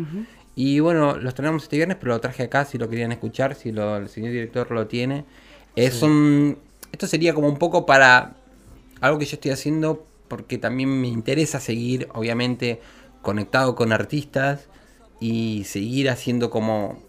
Y 0.56 0.80
bueno, 0.80 1.16
los 1.18 1.34
tenemos 1.34 1.64
este 1.64 1.78
viernes, 1.78 1.98
pero 2.00 2.14
lo 2.14 2.20
traje 2.22 2.44
acá 2.44 2.66
si 2.66 2.78
lo 2.78 2.90
querían 2.90 3.12
escuchar, 3.12 3.56
si 3.56 3.72
lo- 3.72 3.98
el 3.98 4.10
señor 4.10 4.32
director 4.32 4.70
lo 4.72 4.88
tiene. 4.88 5.26
Es 5.76 6.02
un- 6.04 6.58
esto 6.92 7.08
sería 7.08 7.34
como 7.34 7.48
un 7.48 7.58
poco 7.58 7.86
para 7.86 8.36
algo 9.00 9.18
que 9.20 9.26
yo 9.26 9.36
estoy 9.36 9.52
haciendo 9.52 10.06
porque 10.28 10.58
también 10.58 10.90
me 11.02 11.08
interesa 11.08 11.60
seguir, 11.60 12.08
obviamente, 12.14 12.82
conectado 13.22 13.76
con 13.76 13.92
artistas 13.94 14.68
y 15.20 15.64
seguir 15.66 16.10
haciendo 16.10 16.50
como 16.50 17.00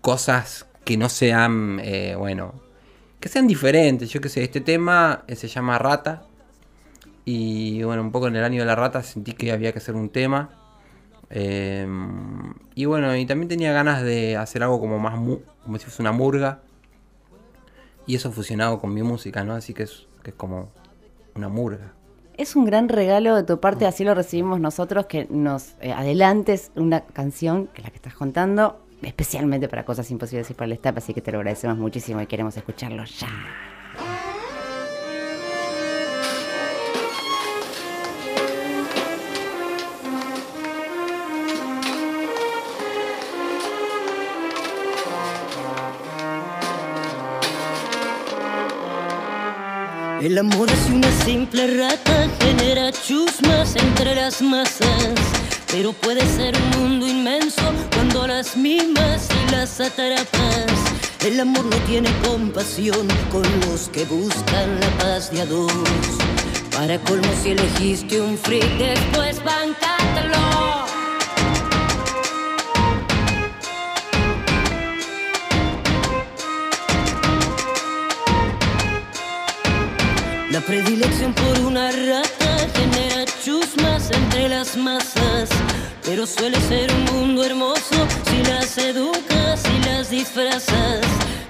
cosas 0.00 0.66
que 0.84 0.96
no 0.96 1.08
sean, 1.08 1.80
eh, 1.82 2.14
bueno, 2.18 2.54
que 3.20 3.28
sean 3.28 3.46
diferentes. 3.46 4.10
Yo 4.10 4.20
qué 4.20 4.28
sé, 4.28 4.42
este 4.42 4.60
tema 4.60 5.24
eh, 5.28 5.36
se 5.36 5.48
llama 5.48 5.78
Rata. 5.78 6.24
Y 7.24 7.82
bueno, 7.82 8.02
un 8.02 8.12
poco 8.12 8.28
en 8.28 8.36
el 8.36 8.44
año 8.44 8.60
de 8.60 8.66
la 8.66 8.74
rata 8.74 9.02
sentí 9.02 9.32
que 9.32 9.52
había 9.52 9.72
que 9.72 9.78
hacer 9.78 9.94
un 9.94 10.08
tema. 10.08 10.50
Eh, 11.30 11.86
y 12.74 12.84
bueno, 12.84 13.16
y 13.16 13.24
también 13.26 13.48
tenía 13.48 13.72
ganas 13.72 14.02
de 14.02 14.36
hacer 14.36 14.62
algo 14.62 14.80
como 14.80 14.98
más, 14.98 15.14
como 15.14 15.78
si 15.78 15.84
fuese 15.84 16.02
una 16.02 16.12
murga. 16.12 16.60
Y 18.06 18.16
eso 18.16 18.32
fusionado 18.32 18.80
con 18.80 18.92
mi 18.92 19.02
música, 19.02 19.44
¿no? 19.44 19.54
Así 19.54 19.74
que 19.74 19.84
es, 19.84 20.06
que 20.22 20.30
es 20.30 20.36
como 20.36 20.70
una 21.34 21.48
murga. 21.48 21.92
Es 22.36 22.56
un 22.56 22.64
gran 22.64 22.88
regalo 22.88 23.36
de 23.36 23.44
tu 23.44 23.60
parte, 23.60 23.86
así 23.86 24.04
lo 24.04 24.14
recibimos 24.14 24.58
nosotros, 24.58 25.06
que 25.06 25.26
nos 25.30 25.74
eh, 25.80 25.92
adelantes 25.92 26.72
una 26.74 27.02
canción, 27.02 27.68
que 27.68 27.82
es 27.82 27.84
la 27.84 27.90
que 27.90 27.96
estás 27.96 28.14
contando, 28.14 28.80
especialmente 29.02 29.68
para 29.68 29.84
Cosas 29.84 30.10
Imposibles 30.10 30.50
y 30.50 30.54
para 30.54 30.72
el 30.72 30.78
Step, 30.78 30.96
así 30.96 31.14
que 31.14 31.20
te 31.20 31.30
lo 31.30 31.38
agradecemos 31.38 31.76
muchísimo 31.76 32.22
y 32.22 32.26
queremos 32.26 32.56
escucharlo 32.56 33.04
ya. 33.04 33.71
El 50.22 50.38
amor 50.38 50.70
es 50.70 50.88
una 50.88 51.10
simple 51.24 51.66
rata, 51.78 52.28
genera 52.38 52.92
chusmas 52.92 53.74
entre 53.74 54.14
las 54.14 54.40
masas. 54.40 55.14
Pero 55.66 55.92
puede 55.92 56.24
ser 56.36 56.54
un 56.56 56.80
mundo 56.80 57.08
inmenso 57.08 57.60
cuando 57.92 58.28
las 58.28 58.56
mimas 58.56 59.26
y 59.28 59.50
las 59.50 59.80
atrapas. 59.80 60.70
El 61.26 61.40
amor 61.40 61.64
no 61.64 61.76
tiene 61.88 62.08
compasión 62.24 63.08
con 63.32 63.42
los 63.62 63.88
que 63.88 64.04
buscan 64.04 64.78
la 64.78 64.90
paz 64.98 65.32
de 65.32 65.40
a 65.40 65.46
dos. 65.46 65.72
Para 66.70 67.00
colmo, 67.00 67.26
si 67.42 67.50
elegiste 67.50 68.20
un 68.20 68.38
freak, 68.38 68.78
después 68.78 69.42
bancátelo. 69.42 70.61
Predilección 80.66 81.32
por 81.32 81.58
una 81.66 81.90
rata 81.90 82.68
genera 82.74 83.24
chusmas 83.44 84.10
entre 84.10 84.48
las 84.48 84.76
masas, 84.76 85.48
pero 86.04 86.26
suele 86.26 86.60
ser 86.60 86.92
un 86.92 87.04
mundo 87.04 87.44
hermoso 87.44 88.06
si 88.28 88.50
las 88.50 88.78
educas 88.78 89.62
y 89.64 89.86
las 89.86 90.10
disfrazas. 90.10 91.00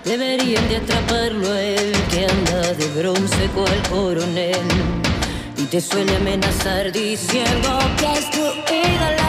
Deberían 0.04 0.68
de 0.68 0.76
atraparlo 0.76 1.52
a 1.52 1.62
él 1.62 1.92
que 2.10 2.26
anda 2.26 2.72
de 2.74 2.86
bronce 3.00 3.48
cual 3.54 3.82
coronel 3.90 4.56
y 5.56 5.64
te 5.64 5.80
suele 5.80 6.16
amenazar 6.16 6.90
diciendo 6.92 7.78
que 7.98 8.12
es 8.12 8.30
tu 8.30 8.40
ídolo. 8.40 9.21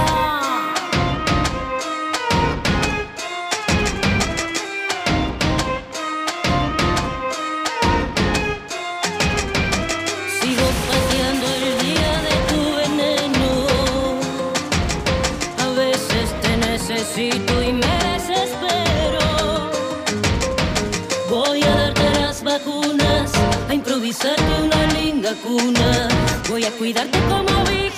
A 24.14 24.28
improvisarte 24.28 24.62
una 24.62 24.86
linda 24.94 25.34
cuna. 25.44 26.08
Voy 26.50 26.64
a 26.66 26.72
cuidarte 26.72 27.18
como 27.30 27.64
vigilante. 27.64 27.93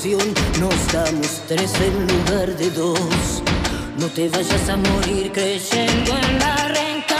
De 0.00 0.16
promoción, 0.16 0.34
nos 0.60 0.92
damos 0.92 1.42
tres 1.46 1.72
en 1.80 2.06
lugar 2.06 2.56
de 2.56 2.70
dos. 2.70 3.42
No 3.98 4.06
te 4.08 4.28
vayas 4.28 4.68
a 4.68 4.76
morir 4.76 5.30
creyendo 5.32 6.16
en 6.16 6.38
la 6.38 6.68
reencarnación. 6.68 7.11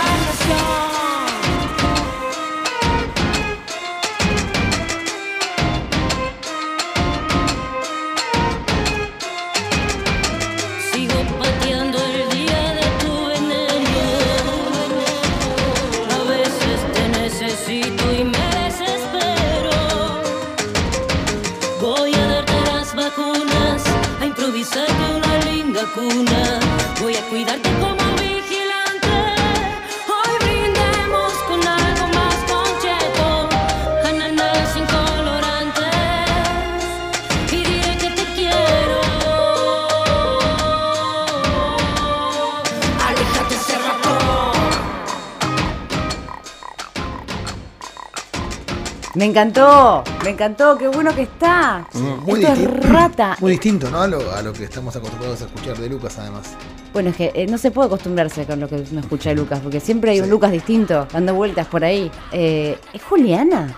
Me 49.22 49.26
encantó, 49.26 50.02
me 50.24 50.30
encantó, 50.30 50.76
qué 50.76 50.88
bueno 50.88 51.14
que 51.14 51.22
está. 51.22 51.86
Muy 51.94 52.42
Esto 52.42 52.54
es 52.54 52.88
rata. 52.88 53.36
Muy 53.38 53.52
distinto, 53.52 53.88
¿no? 53.88 54.00
A 54.00 54.08
lo, 54.08 54.32
a 54.32 54.42
lo 54.42 54.52
que 54.52 54.64
estamos 54.64 54.96
acostumbrados 54.96 55.42
a 55.42 55.44
escuchar 55.44 55.78
de 55.78 55.88
Lucas, 55.88 56.18
además. 56.18 56.56
Bueno, 56.92 57.10
es 57.10 57.16
que 57.16 57.30
eh, 57.32 57.46
no 57.46 57.56
se 57.56 57.70
puede 57.70 57.86
acostumbrarse 57.86 58.46
con 58.46 58.58
lo 58.58 58.68
que 58.68 58.84
uno 58.90 58.98
escucha 58.98 59.28
de 59.28 59.36
Lucas, 59.36 59.60
porque 59.62 59.78
siempre 59.78 60.10
hay 60.10 60.20
un. 60.22 60.28
Lucas 60.28 60.50
distinto, 60.50 61.06
dando 61.12 61.34
vueltas 61.34 61.68
por 61.68 61.84
ahí. 61.84 62.10
Eh, 62.32 62.76
¿Es 62.92 63.00
Juliana? 63.04 63.72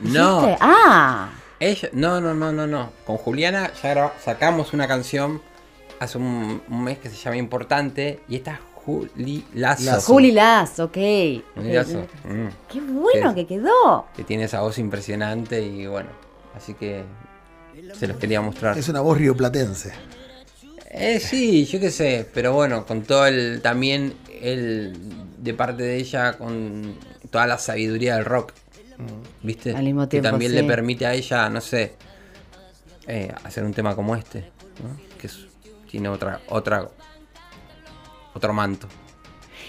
No. 0.00 0.40
¿Dijiste? 0.40 0.58
Ah, 0.62 1.28
Ella, 1.60 1.90
no, 1.92 2.22
no, 2.22 2.32
no, 2.32 2.50
no, 2.50 2.66
no. 2.66 2.92
Con 3.04 3.18
Juliana 3.18 3.70
ya 3.82 4.14
sacamos 4.24 4.72
una 4.72 4.88
canción 4.88 5.42
hace 6.00 6.16
un, 6.16 6.62
un 6.66 6.82
mes 6.82 6.96
que 6.96 7.10
se 7.10 7.16
llama 7.16 7.36
Importante 7.36 8.20
y 8.26 8.36
esta 8.36 8.52
es 8.52 8.58
Juli 8.84 9.44
Lazo. 9.54 9.84
Lazo. 9.84 10.12
Juli 10.12 10.32
Las, 10.32 10.80
ok. 10.80 10.94
Juli 10.94 11.72
Lazo. 11.72 12.06
Mm. 12.24 12.48
Qué 12.72 12.80
bueno 12.80 13.34
que 13.34 13.46
quedó. 13.46 14.06
Que 14.16 14.24
tiene 14.24 14.44
esa 14.44 14.60
voz 14.60 14.78
impresionante 14.78 15.62
y 15.62 15.86
bueno, 15.86 16.10
así 16.56 16.74
que 16.74 17.04
se 17.98 18.06
los 18.08 18.16
quería 18.16 18.40
mostrar. 18.40 18.76
Es 18.76 18.88
una 18.88 19.00
voz 19.00 19.18
rioplatense. 19.18 19.92
Eh, 20.90 21.20
sí, 21.20 21.64
yo 21.64 21.80
qué 21.80 21.90
sé, 21.90 22.28
pero 22.34 22.52
bueno, 22.52 22.84
con 22.84 23.02
todo 23.02 23.26
el, 23.26 23.60
también 23.62 24.14
el, 24.42 24.92
de 25.38 25.54
parte 25.54 25.82
de 25.84 25.96
ella, 25.96 26.36
con 26.36 26.96
toda 27.30 27.46
la 27.46 27.56
sabiduría 27.56 28.16
del 28.16 28.26
rock, 28.26 28.52
¿viste? 29.42 29.74
Al 29.74 29.84
mismo 29.84 30.06
tiempo, 30.06 30.26
que 30.26 30.30
también 30.30 30.50
sí. 30.50 30.56
le 30.58 30.64
permite 30.64 31.06
a 31.06 31.14
ella, 31.14 31.48
no 31.48 31.62
sé, 31.62 31.94
eh, 33.06 33.32
hacer 33.42 33.64
un 33.64 33.72
tema 33.72 33.96
como 33.96 34.14
este, 34.14 34.40
¿no? 34.82 35.18
que 35.18 35.28
es- 35.28 35.46
tiene 35.90 36.10
otra, 36.10 36.40
otra, 36.50 36.88
otro 38.34 38.52
manto. 38.52 38.86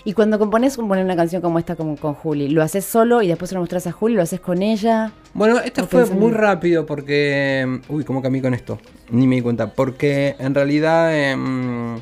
Y 0.06 0.14
cuando 0.14 0.38
compones 0.38 0.76
componer 0.76 1.06
una 1.06 1.16
canción 1.16 1.42
como 1.42 1.60
esta 1.60 1.76
como 1.78 1.96
con 1.96 2.14
Juli, 2.14 2.50
¿lo 2.50 2.62
haces 2.62 2.84
solo 2.84 3.22
y 3.22 3.28
después 3.30 3.48
se 3.50 3.56
lo 3.56 3.62
mostras 3.62 3.88
a 3.88 3.92
Juli? 3.94 4.16
¿Lo 4.16 4.22
haces 4.22 4.42
con 4.42 4.62
ella? 4.62 5.12
Bueno, 5.34 5.60
esto 5.60 5.88
fue 5.88 6.04
en- 6.04 6.20
muy 6.20 6.32
rápido 6.32 6.86
porque. 6.86 7.80
Uy, 7.88 8.04
¿cómo 8.04 8.22
cambié 8.22 8.42
con 8.42 8.54
esto? 8.54 8.80
Ni 9.12 9.28
me 9.28 9.36
di 9.38 9.42
cuenta. 9.42 9.72
Porque 9.74 10.36
en 10.40 10.54
realidad. 10.54 11.16
em, 11.16 12.00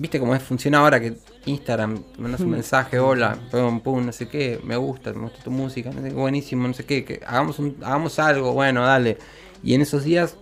¿Viste 0.00 0.20
cómo 0.20 0.34
es? 0.34 0.42
funciona 0.42 0.78
ahora 0.78 1.00
que 1.00 1.14
Instagram 1.46 2.00
mandas 2.18 2.40
un 2.42 2.50
mensaje, 2.50 3.00
hola, 3.00 3.36
pum, 3.50 3.80
pum, 3.80 4.06
no 4.06 4.12
sé 4.12 4.28
qué, 4.28 4.60
me 4.62 4.76
gusta, 4.76 5.12
me 5.12 5.22
gusta 5.22 5.42
tu 5.42 5.50
música, 5.50 5.90
no 5.90 6.02
sé 6.02 6.10
qué, 6.10 6.14
buenísimo, 6.14 6.68
no 6.68 6.74
sé 6.74 6.84
qué, 6.84 7.04
que 7.04 7.20
hagamos, 7.26 7.58
un- 7.58 7.76
hagamos 7.82 8.18
algo, 8.20 8.52
bueno, 8.52 8.82
dale. 8.84 9.18
Y 9.62 9.74
en 9.74 9.80
esos 9.80 10.04
días 10.04 10.36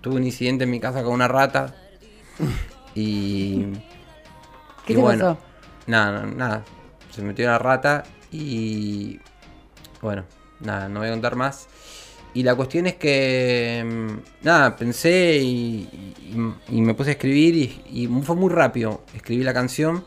tuve 0.00 0.16
un 0.16 0.24
incidente 0.24 0.64
en 0.64 0.70
mi 0.70 0.80
casa 0.80 1.04
con 1.04 1.12
una 1.12 1.28
rata. 1.28 1.76
Y. 2.94 3.66
¿Qué 4.86 4.92
y 4.92 4.96
te 4.96 5.02
bueno, 5.02 5.24
pasó? 5.34 5.38
Nada, 5.86 6.22
no, 6.22 6.34
nada. 6.34 6.64
Se 7.10 7.22
metió 7.22 7.46
la 7.46 7.58
rata 7.58 8.04
y. 8.32 9.18
Bueno, 10.00 10.24
nada, 10.60 10.88
no 10.88 11.00
voy 11.00 11.08
a 11.08 11.12
contar 11.12 11.36
más. 11.36 11.68
Y 12.34 12.42
la 12.42 12.54
cuestión 12.54 12.86
es 12.86 12.94
que. 12.96 13.84
mm, 13.86 14.44
Nada, 14.44 14.76
pensé 14.76 15.38
y, 15.38 15.88
y- 16.20 16.54
y 16.76 16.80
me 16.82 16.94
puse 16.94 17.10
a 17.10 17.12
escribir 17.12 17.56
y, 17.90 18.06
fue 18.22 18.36
muy 18.36 18.52
rápido. 18.52 19.02
Escribí 19.14 19.42
la 19.42 19.54
canción 19.54 20.04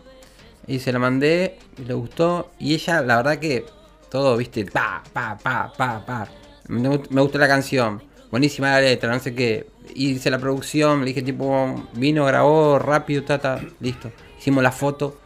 y 0.68 0.80
se 0.80 0.92
la 0.92 1.00
mandé 1.00 1.58
y 1.78 1.86
le 1.86 1.94
gustó. 1.94 2.52
Y 2.60 2.74
ella, 2.76 3.02
la 3.02 3.18
verdad 3.18 3.40
que 3.40 3.66
todo, 4.12 4.38
viste, 4.38 4.66
pa, 4.66 5.02
pa, 5.14 5.38
pa, 5.42 5.74
pa, 5.76 6.06
pa. 6.06 6.28
Me, 6.68 6.88
me 7.10 7.22
gustó 7.22 7.38
la 7.40 7.48
canción. 7.48 8.04
Buenísima 8.30 8.70
la 8.72 8.82
letra, 8.82 9.12
no 9.12 9.20
sé 9.20 9.34
qué. 9.34 9.68
Hice 9.96 10.30
la 10.30 10.38
producción, 10.38 11.00
le 11.00 11.08
dije 11.08 11.24
tipo, 11.24 11.88
vino, 11.94 12.26
grabó 12.26 12.78
rápido, 12.78 13.24
tata, 13.24 13.60
listo. 13.80 14.12
Hicimos 14.40 14.64
la 14.64 14.72
foto. 14.72 15.20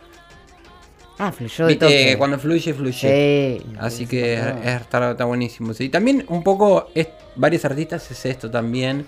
Ah, 1.19 1.31
fluyó 1.31 1.65
de 1.67 1.73
Viste, 1.73 1.85
toque. 1.85 2.15
cuando 2.17 2.39
fluye, 2.39 2.73
fluye. 2.73 3.59
Sí. 3.61 3.75
Así 3.79 4.07
que 4.07 4.33
es- 4.33 4.41
es- 4.65 4.81
está, 4.81 5.11
está 5.11 5.25
buenísimo. 5.25 5.73
Sí, 5.73 5.89
también 5.89 6.25
un 6.27 6.43
poco, 6.43 6.89
es, 6.95 7.07
varios 7.35 7.63
artistas 7.65 8.09
es 8.09 8.25
esto 8.25 8.49
también. 8.49 9.05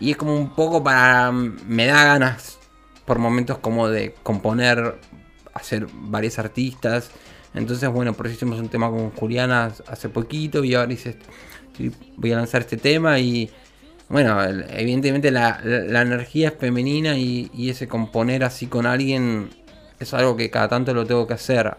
Y 0.00 0.10
es 0.10 0.16
como 0.16 0.34
un 0.36 0.54
poco 0.54 0.82
para. 0.82 1.30
Me 1.30 1.86
da 1.86 2.04
ganas 2.04 2.58
por 3.04 3.18
momentos 3.20 3.58
como 3.58 3.88
de 3.88 4.14
componer, 4.24 4.96
hacer 5.54 5.86
varios 5.92 6.38
artistas. 6.40 7.10
Entonces, 7.54 7.88
bueno, 7.88 8.12
por 8.14 8.26
eso 8.26 8.34
hicimos 8.34 8.58
un 8.58 8.68
tema 8.68 8.90
con 8.90 9.10
Juliana 9.12 9.72
hace 9.86 10.08
poquito 10.08 10.64
y 10.64 10.74
ahora 10.74 10.92
hice, 10.92 11.16
sí, 11.76 11.92
voy 12.16 12.32
a 12.32 12.36
lanzar 12.36 12.62
este 12.62 12.76
tema 12.76 13.20
y. 13.20 13.48
Bueno, 14.08 14.38
evidentemente 14.44 15.30
la, 15.30 15.60
energía 15.64 16.48
es 16.48 16.54
femenina 16.54 17.16
y, 17.16 17.50
ese 17.70 17.88
componer 17.88 18.44
así 18.44 18.66
con 18.66 18.86
alguien 18.86 19.50
es 19.98 20.12
algo 20.14 20.36
que 20.36 20.50
cada 20.50 20.68
tanto 20.68 20.92
lo 20.92 21.06
tengo 21.06 21.26
que 21.26 21.34
hacer. 21.34 21.74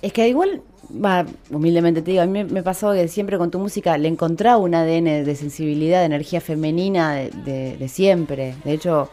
Es 0.00 0.12
que 0.12 0.28
igual, 0.28 0.62
va, 0.92 1.26
humildemente 1.50 2.02
te 2.02 2.12
digo, 2.12 2.22
a 2.22 2.26
mí 2.26 2.44
me, 2.44 2.62
pasó 2.62 2.92
que 2.92 3.06
siempre 3.08 3.36
con 3.36 3.50
tu 3.50 3.58
música 3.58 3.98
le 3.98 4.08
encontraba 4.08 4.58
un 4.58 4.74
ADN 4.74 5.24
de 5.24 5.36
sensibilidad, 5.36 6.00
de 6.00 6.06
energía 6.06 6.40
femenina 6.40 7.14
de, 7.14 7.30
de- 7.30 7.76
de 7.76 7.88
siempre. 7.88 8.54
De 8.64 8.72
hecho, 8.72 9.10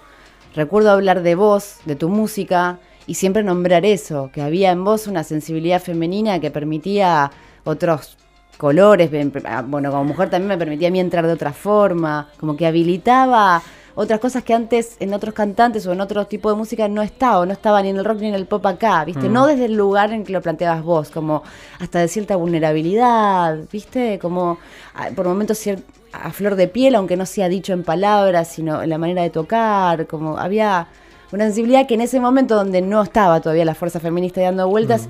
recuerdo 0.56 0.92
hablar 0.92 1.24
de 1.24 1.36
vos, 1.36 1.78
de 1.86 1.96
tu 1.96 2.08
música, 2.08 2.80
y 3.08 3.16
siempre 3.16 3.42
nombrar 3.42 3.86
eso, 3.86 4.30
que 4.34 4.42
había 4.42 4.72
en 4.72 4.84
vos 4.84 5.08
una 5.08 5.24
sensibilidad 5.24 5.82
femenina 5.82 6.40
que 6.40 6.52
permitía 6.52 7.32
otros 7.64 8.18
colores. 8.58 9.10
ah, 9.46 9.64
Bueno, 9.66 9.92
como 9.92 10.04
mujer 10.04 10.30
también 10.30 10.50
me 10.50 10.58
permitía 10.58 10.90
a 10.90 10.92
mí 10.92 11.00
entrar 11.00 11.26
de 11.26 11.34
otra 11.34 11.54
forma, 11.54 12.30
como 12.40 12.58
que 12.58 12.66
habilitaba 12.66 13.62
otras 14.00 14.20
cosas 14.20 14.44
que 14.44 14.54
antes 14.54 14.96
en 15.00 15.12
otros 15.16 15.34
cantantes 15.34 15.88
o 15.88 15.92
en 15.92 16.02
otro 16.02 16.28
tipo 16.28 16.52
de 16.52 16.56
música 16.56 16.88
no 16.88 17.02
estaba, 17.02 17.44
no 17.48 17.52
estaba 17.52 17.82
ni 17.82 17.90
en 17.90 17.98
el 17.98 18.06
rock 18.06 18.20
ni 18.20 18.28
en 18.28 18.36
el 18.36 18.46
pop 18.46 18.64
acá, 18.68 19.04
¿viste? 19.04 19.28
No 19.28 19.48
desde 19.48 19.66
el 19.66 19.74
lugar 19.74 20.14
en 20.14 20.24
que 20.24 20.34
lo 20.34 20.40
planteabas 20.40 20.84
vos, 20.84 21.10
como 21.10 21.42
hasta 21.80 22.00
de 22.00 22.08
cierta 22.08 22.36
vulnerabilidad, 22.36 23.58
¿viste? 23.72 24.20
Como 24.20 24.60
ah, 24.94 25.10
por 25.16 25.28
momentos 25.28 25.60
a 26.14 26.32
flor 26.32 26.56
de 26.56 26.68
piel, 26.68 26.94
aunque 26.94 27.18
no 27.18 27.26
sea 27.26 27.50
dicho 27.50 27.74
en 27.74 27.84
palabras, 27.84 28.50
sino 28.50 28.84
en 28.84 28.90
la 28.92 29.00
manera 29.00 29.24
de 29.24 29.32
tocar, 29.32 30.06
como 30.06 30.38
había 30.38 30.88
una 31.32 31.46
sensibilidad 31.46 31.88
que 31.88 31.96
en 31.96 32.02
ese 32.02 32.20
momento 32.20 32.56
donde 32.56 32.84
no 32.84 33.02
estaba 33.02 33.42
todavía 33.42 33.66
la 33.66 33.74
fuerza 33.74 34.00
feminista 34.00 34.42
dando 34.42 34.68
vueltas, 34.68 35.08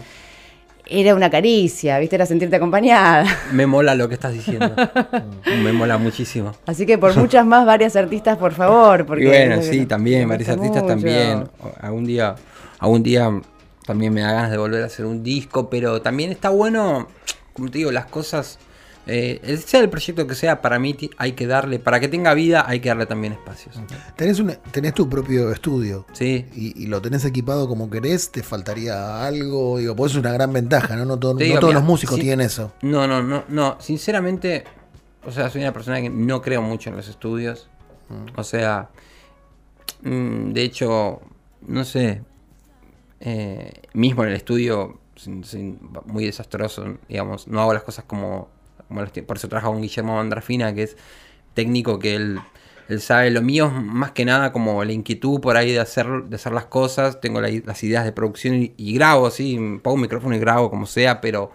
era 0.90 1.16
una 1.16 1.30
caricia, 1.30 2.00
¿viste? 2.00 2.16
Era 2.16 2.26
sentirte 2.26 2.56
acompañada. 2.56 3.26
Me 3.52 3.66
mola 3.66 3.96
lo 3.96 4.08
que 4.08 4.16
estás 4.16 4.34
diciendo. 4.34 4.72
Me 5.64 5.74
mola 5.74 5.98
muchísimo. 5.98 6.54
Así 6.66 6.86
que 6.86 6.98
por 6.98 7.16
muchas 7.16 7.46
más, 7.46 7.66
varias 7.66 7.96
artistas, 7.96 8.38
por 8.38 8.54
favor. 8.54 9.06
Porque 9.06 9.26
y 9.26 9.28
bueno, 9.28 9.62
sí, 9.62 9.86
también, 9.86 10.28
gusta 10.28 10.54
artistas 10.54 10.84
mucho. 10.84 10.86
también. 10.86 11.50
Algún 11.82 12.06
día, 12.06 12.36
algún 12.80 13.04
día 13.04 13.32
también 13.86 14.14
me 14.14 14.22
da 14.22 14.34
ganas 14.34 14.52
de 14.52 14.58
volver 14.58 14.84
a 14.84 14.88
hacer 14.88 15.06
un 15.06 15.24
disco, 15.24 15.70
pero 15.70 16.02
también 16.02 16.32
está 16.32 16.50
bueno, 16.50 17.08
como 17.54 17.72
te 17.72 17.78
digo, 17.80 17.92
las 17.92 18.06
cosas, 18.06 18.60
eh, 19.08 19.58
sea 19.66 19.80
el 19.80 19.90
proyecto 19.90 20.28
que 20.28 20.36
sea, 20.36 20.62
para 20.62 20.80
mí 20.80 20.96
hay 21.18 21.32
que 21.32 21.48
darle, 21.48 21.80
para 21.80 22.00
que 22.00 22.08
tenga 22.08 22.34
vida, 22.34 22.66
hay 22.68 22.80
que 22.82 22.90
darle 22.90 23.06
también 23.06 23.34
espacios. 23.34 23.76
Tenés, 24.16 24.40
un, 24.40 24.54
tenés 24.72 24.94
tu 24.94 25.10
propio 25.10 25.52
estudio. 25.52 26.06
Sí. 26.14 26.46
Y, 26.54 26.84
y 26.84 26.88
lo 26.88 27.02
tenés 27.02 27.24
equipado 27.26 27.68
como 27.68 27.90
querés, 27.90 28.32
te 28.32 28.44
faltaría 28.44 29.26
algo. 29.26 29.78
Digo, 29.78 29.96
pues 29.96 30.12
es 30.12 30.18
una 30.18 30.32
gran 30.34 30.52
ventaja, 30.54 30.96
¿no? 30.96 31.06
No, 31.06 31.18
todo- 31.18 31.34
no 31.34 31.40
digo, 31.40 31.56
todos 31.60 31.70
mira, 31.72 31.80
los 31.80 31.88
músicos 31.88 32.20
tienen 32.20 32.42
eso. 32.42 32.74
No, 32.82 33.08
no, 33.08 33.24
no, 33.24 33.46
no. 33.48 33.78
Sinceramente, 33.80 34.66
o 35.26 35.32
sea, 35.32 35.50
soy 35.50 35.62
una 35.62 35.74
persona 35.74 36.02
que 36.02 36.10
no 36.10 36.42
creo 36.42 36.62
mucho 36.62 36.90
en 36.90 36.98
los 36.98 37.08
estudios. 37.08 37.70
O 38.36 38.44
sea, 38.44 38.90
mm, 40.04 40.52
de 40.52 40.62
hecho, 40.64 41.22
no 41.68 41.84
sé, 41.86 42.22
eh, 43.20 43.72
mismo 43.94 44.24
en 44.24 44.30
el 44.30 44.36
estudio, 44.36 45.00
sin- 45.16 45.44
sin- 45.44 45.80
muy 46.06 46.26
desastroso, 46.26 46.98
digamos, 47.10 47.48
no 47.48 47.62
hago 47.62 47.74
las 47.74 47.84
cosas 47.84 48.06
como, 48.06 48.50
como 48.88 49.06
por 49.28 49.38
eso 49.38 49.48
trabajo 49.50 49.72
con 49.74 49.82
Guillermo 49.82 50.16
Mandrafina, 50.16 50.74
que 50.74 50.84
es 50.84 50.98
técnico, 51.54 52.00
que 52.00 52.16
él, 52.16 52.40
él 52.90 53.02
sabe, 53.02 53.32
lo 53.32 53.42
mío 53.42 53.68
es 53.68 53.84
más 53.84 54.12
que 54.12 54.26
nada 54.26 54.52
como 54.52 54.84
la 54.84 54.92
inquietud 54.94 55.40
por 55.42 55.58
ahí 55.58 55.72
de 55.72 55.80
hacer, 55.80 56.08
de 56.26 56.36
hacer 56.36 56.54
las 56.54 56.66
cosas, 56.66 57.20
tengo 57.22 57.42
la- 57.42 57.50
las 57.66 57.84
ideas 57.84 58.06
de 58.06 58.12
producción 58.12 58.56
y, 58.56 58.74
y 58.78 58.94
grabo, 58.94 59.30
sí, 59.32 59.56
pongo 59.84 59.96
un 59.96 60.02
micrófono 60.02 60.36
y 60.36 60.40
grabo 60.40 60.70
como 60.70 60.86
sea, 60.86 61.22
pero 61.22 61.52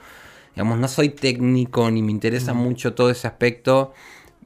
digamos, 0.55 0.79
no 0.79 0.89
soy 0.89 1.11
técnico 1.11 1.91
ni 1.91 2.03
me 2.03 2.13
interesa 2.13 2.55
mucho 2.55 2.95
todo 2.95 3.11
ese 3.11 3.27
aspecto. 3.27 3.93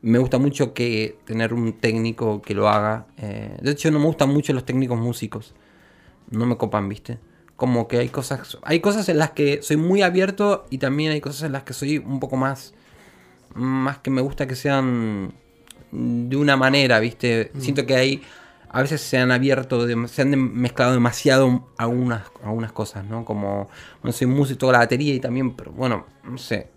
Me 0.02 0.18
gusta 0.18 0.38
mucho 0.38 0.74
que 0.74 1.18
tener 1.26 1.54
un 1.54 1.74
técnico 1.74 2.42
que 2.42 2.54
lo 2.54 2.68
haga. 2.68 3.06
eh, 3.18 3.56
de 3.62 3.70
hecho, 3.72 3.90
no 3.90 3.98
me 3.98 4.06
gustan 4.06 4.28
mucho 4.30 4.52
los 4.52 4.64
técnicos 4.64 4.98
músicos. 5.00 5.54
No 6.30 6.46
me 6.46 6.56
copan, 6.56 6.88
¿viste? 6.88 7.18
Como 7.56 7.88
que 7.88 7.98
hay 7.98 8.10
cosas, 8.10 8.58
hay 8.62 8.80
cosas 8.80 9.08
en 9.08 9.18
las 9.18 9.30
que 9.30 9.62
soy 9.62 9.78
muy 9.78 10.02
abierto 10.02 10.66
y 10.68 10.78
también 10.78 11.12
hay 11.12 11.20
cosas 11.20 11.44
en 11.44 11.52
las 11.52 11.62
que 11.62 11.72
soy 11.72 11.98
un 11.98 12.20
poco 12.20 12.36
más, 12.36 12.74
más 13.54 13.98
que 13.98 14.10
me 14.10 14.20
gusta 14.20 14.46
que 14.46 14.54
sean 14.54 15.32
de 15.90 16.36
una 16.36 16.56
manera, 16.56 16.98
¿viste? 17.00 17.50
Siento 17.58 17.86
que 17.86 17.96
hay, 17.96 18.22
a 18.68 18.82
veces 18.82 19.00
se 19.00 19.18
han 19.18 19.30
abierto, 19.30 19.86
se 20.08 20.22
han 20.22 20.30
mezclado 20.54 20.92
demasiado 20.92 21.68
algunas, 21.78 22.22
algunas 22.44 22.72
cosas, 22.72 23.04
¿no? 23.04 23.24
Como, 23.24 23.68
bueno, 24.02 24.12
soy 24.12 24.26
músico, 24.26 24.58
toco 24.58 24.72
la 24.72 24.78
batería 24.78 25.14
y 25.14 25.20
también, 25.20 25.54
pero 25.54 25.72
bueno, 25.72 26.06
no 26.24 26.38
sé. 26.38 26.68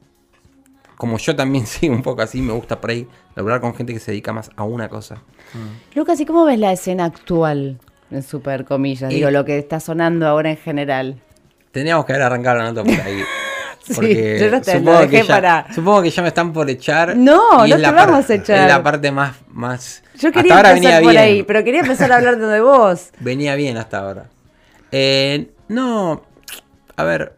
Como 0.95 1.17
yo 1.17 1.35
también 1.35 1.65
soy 1.67 1.89
un 1.89 2.01
poco 2.01 2.21
así, 2.21 2.41
me 2.41 2.53
gusta 2.53 2.79
por 2.79 2.91
ahí 2.91 3.07
hablar 3.35 3.61
con 3.61 3.73
gente 3.75 3.93
que 3.93 3.99
se 3.99 4.11
dedica 4.11 4.33
más 4.33 4.51
a 4.55 4.63
una 4.63 4.89
cosa. 4.89 5.21
Lucas, 5.95 6.19
¿y 6.19 6.25
cómo 6.25 6.45
ves 6.45 6.59
la 6.59 6.71
escena 6.71 7.05
actual? 7.05 7.79
En 8.11 8.23
super 8.23 8.65
comillas, 8.65 9.11
Y- 9.11 9.15
digo, 9.15 9.29
lo 9.31 9.45
que 9.45 9.57
está 9.57 9.79
sonando 9.79 10.27
ahora 10.27 10.49
en 10.51 10.57
general. 10.57 11.21
Teníamos 11.71 12.05
que 12.05 12.13
haber 12.13 12.23
arrancado 12.25 12.57
la 12.57 12.63
nota 12.71 12.83
por 12.83 12.93
ahí. 13.01 13.21
Sí, 13.81 13.95
yo 14.39 14.51
no 14.51 14.61
te 14.61 14.73
supongo, 14.73 14.99
dejé 14.99 15.09
que 15.09 15.23
ya, 15.23 15.27
para- 15.35 15.73
supongo 15.73 16.01
que 16.03 16.09
ya 16.11 16.21
me 16.21 16.27
están 16.27 16.53
por 16.53 16.69
echar. 16.69 17.15
No, 17.17 17.65
no 17.65 17.75
te 17.75 17.91
vamos 17.91 18.29
a 18.29 18.35
echar. 18.35 18.59
Es 18.59 18.67
la 18.67 18.83
parte 18.83 19.09
más. 19.11 19.35
más 19.49 20.03
Yo 20.19 20.27
hasta 20.27 20.31
quería 20.41 20.57
ahora 20.57 20.71
empezar 20.73 20.91
venía 20.91 21.01
por 21.01 21.11
bien. 21.11 21.23
ahí, 21.23 21.43
pero 21.43 21.63
quería 21.63 21.79
empezar 21.79 22.11
hablando 22.11 22.47
de 22.49 22.61
vos. 22.61 23.09
Venía 23.19 23.55
bien 23.55 23.77
hasta 23.77 23.99
ahora. 23.99 24.25
Eh, 24.91 25.49
no, 25.69 26.21
a 26.97 27.03
ver. 27.03 27.33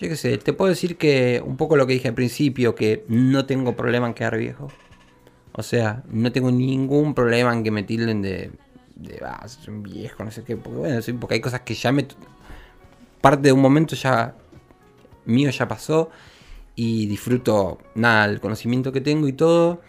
Yo 0.00 0.08
qué 0.08 0.16
sé, 0.16 0.38
te 0.38 0.52
puedo 0.54 0.70
decir 0.70 0.96
que 0.96 1.42
un 1.44 1.56
poco 1.58 1.76
lo 1.76 1.86
que 1.86 1.92
dije 1.94 2.08
al 2.08 2.14
principio, 2.14 2.74
que 2.74 3.04
no 3.08 3.44
tengo 3.44 3.76
problema 3.76 4.06
en 4.06 4.14
quedar 4.14 4.38
viejo. 4.38 4.68
O 5.52 5.62
sea, 5.62 6.02
no 6.10 6.32
tengo 6.32 6.50
ningún 6.50 7.12
problema 7.14 7.52
en 7.52 7.62
que 7.64 7.70
me 7.70 7.82
tilden 7.82 8.22
de. 8.22 8.50
De 8.96 9.20
ah, 9.24 9.46
sos 9.48 9.68
un 9.68 9.82
viejo, 9.82 10.24
no 10.24 10.30
sé 10.30 10.44
qué. 10.44 10.56
Porque 10.56 10.78
bueno, 10.78 11.02
sí, 11.02 11.12
porque 11.12 11.34
hay 11.34 11.40
cosas 11.40 11.60
que 11.60 11.74
ya 11.74 11.92
me. 11.92 12.06
Parte 13.20 13.42
de 13.42 13.52
un 13.52 13.60
momento 13.60 13.94
ya. 13.96 14.34
mío 15.24 15.50
ya 15.50 15.66
pasó. 15.68 16.10
Y 16.76 17.06
disfruto, 17.06 17.78
nada, 17.94 18.24
el 18.26 18.40
conocimiento 18.40 18.90
que 18.92 19.00
tengo 19.00 19.28
y 19.28 19.32
todo. 19.32 19.80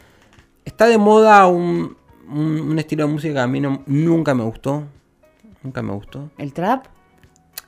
Está 0.65 0.87
de 0.87 0.97
moda 0.97 1.47
un, 1.47 1.97
un, 2.29 2.61
un 2.61 2.79
estilo 2.79 3.05
de 3.07 3.13
música 3.13 3.33
que 3.33 3.39
a 3.39 3.47
mí 3.47 3.59
no- 3.59 3.83
nunca 3.87 4.33
me 4.35 4.43
gustó. 4.43 4.83
Nunca 5.63 5.81
me 5.81 5.93
gustó. 5.93 6.29
¿El 6.37 6.53
trap? 6.53 6.85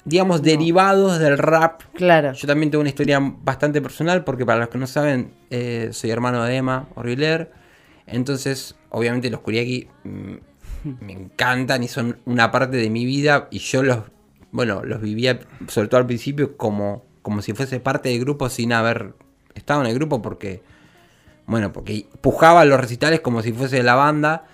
Digamos, 0.05 0.41
derivados 0.41 1.19
del 1.19 1.37
rap. 1.37 1.81
Claro. 1.93 2.31
Yo 2.33 2.47
también 2.47 2.69
tengo 2.71 2.81
una 2.81 2.89
historia 2.89 3.19
bastante 3.19 3.81
personal 3.81 4.23
porque 4.23 4.45
para 4.45 4.59
los 4.59 4.69
que 4.69 4.77
no 4.77 4.87
saben, 4.87 5.33
eh, 5.49 5.89
soy 5.91 6.11
hermano 6.11 6.43
de 6.43 6.55
Emma 6.55 6.87
Orbiler. 6.95 7.51
Entonces, 8.05 8.75
obviamente 8.89 9.29
los 9.29 9.41
Kuriaki 9.41 9.87
mm, 10.05 10.33
me 11.01 11.13
encantan 11.13 11.83
y 11.83 11.87
son 11.87 12.17
una 12.25 12.51
parte 12.51 12.77
de 12.77 12.89
mi 12.89 13.05
vida 13.05 13.47
y 13.51 13.59
yo 13.59 13.83
los, 13.83 13.99
bueno, 14.51 14.83
los 14.83 15.01
vivía 15.01 15.39
sobre 15.67 15.87
todo 15.87 15.99
al 15.99 16.07
principio 16.07 16.57
como, 16.57 17.05
como 17.21 17.41
si 17.41 17.53
fuese 17.53 17.79
parte 17.79 18.09
del 18.09 18.19
grupo 18.19 18.49
sin 18.49 18.73
haber 18.73 19.13
estado 19.55 19.81
en 19.81 19.87
el 19.87 19.93
grupo 19.95 20.21
porque, 20.21 20.61
bueno, 21.45 21.73
porque 21.73 22.05
pujaba 22.21 22.65
los 22.65 22.79
recitales 22.79 23.19
como 23.21 23.41
si 23.41 23.51
fuese 23.53 23.77
de 23.77 23.83
la 23.83 23.95
banda. 23.95 24.45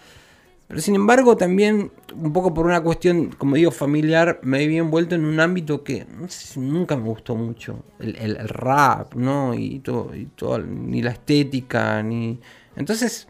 Pero 0.67 0.79
sin 0.81 0.95
embargo, 0.95 1.35
también, 1.37 1.91
un 2.15 2.33
poco 2.33 2.53
por 2.53 2.65
una 2.65 2.81
cuestión, 2.81 3.27
como 3.37 3.55
digo, 3.57 3.69
familiar, 3.69 4.39
me 4.43 4.65
vi 4.65 4.77
envuelto 4.77 5.13
en 5.13 5.25
un 5.25 5.39
ámbito 5.39 5.83
que 5.83 6.07
nunca 6.55 6.95
me 6.95 7.03
gustó 7.03 7.35
mucho. 7.35 7.83
El, 7.99 8.15
el- 8.15 8.37
el 8.37 8.47
rap, 8.49 9.13
¿no? 9.13 9.53
Y 9.53 9.79
todo, 9.79 10.15
y 10.15 10.25
todo, 10.27 10.57
ni 10.59 11.01
la 11.03 11.11
estética, 11.11 12.01
ni. 12.01 12.39
Entonces, 12.75 13.27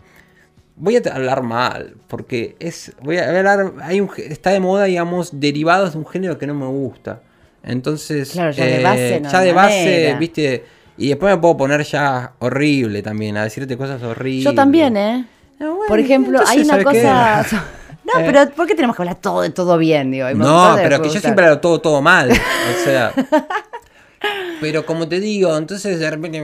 voy 0.75 0.97
a 0.97 1.01
hablar 1.13 1.43
mal, 1.43 1.95
porque 2.07 2.55
es. 2.59 2.93
Voy 3.01 3.17
a 3.17 3.29
hablar. 3.29 3.73
Hay 3.81 4.01
un, 4.01 4.09
está 4.17 4.51
de 4.51 4.59
moda, 4.59 4.86
digamos, 4.86 5.39
derivados 5.39 5.93
de 5.93 5.99
un 5.99 6.05
género 6.05 6.38
que 6.38 6.47
no 6.47 6.53
me 6.53 6.67
gusta. 6.67 7.21
Entonces. 7.63 8.31
Claro, 8.31 8.51
ya 8.51 8.65
de 8.65 8.83
base 8.83 9.19
no 9.21 9.31
Ya 9.31 9.41
de 9.41 9.53
base, 9.53 10.15
viste. 10.19 10.65
Y 10.97 11.09
después 11.09 11.33
me 11.33 11.41
puedo 11.41 11.57
poner 11.57 11.83
ya 11.83 12.33
horrible 12.39 13.01
también, 13.01 13.36
a 13.38 13.43
decirte 13.43 13.77
cosas 13.77 14.01
horribles. 14.03 14.43
Yo 14.43 14.53
también, 14.53 14.95
¿eh? 14.95 15.25
Ah, 15.59 15.65
bueno, 15.65 15.79
Por 15.88 15.99
ejemplo, 15.99 16.39
entonces, 16.39 16.57
hay 16.57 16.63
una 16.63 16.83
cosa. 16.83 17.45
No, 18.03 18.19
Eh. 18.19 18.23
pero 18.25 18.51
¿por 18.51 18.67
qué 18.67 18.75
tenemos 18.75 18.97
que 18.97 19.01
hablar 19.01 19.15
todo 19.15 19.41
de 19.43 19.49
todo 19.49 19.77
bien? 19.77 20.12
Digo, 20.12 20.29
No, 20.31 20.73
pero 20.75 21.01
que 21.01 21.09
yo 21.09 21.21
siempre 21.21 21.45
hago 21.45 21.59
todo, 21.59 21.79
todo 21.79 22.01
mal. 22.01 22.29
O 22.31 22.83
sea. 22.83 23.13
Pero 24.62 24.86
como 24.86 25.07
te 25.09 25.19
digo, 25.19 25.55
entonces 25.57 25.99
de 25.99 26.09
repente. 26.09 26.39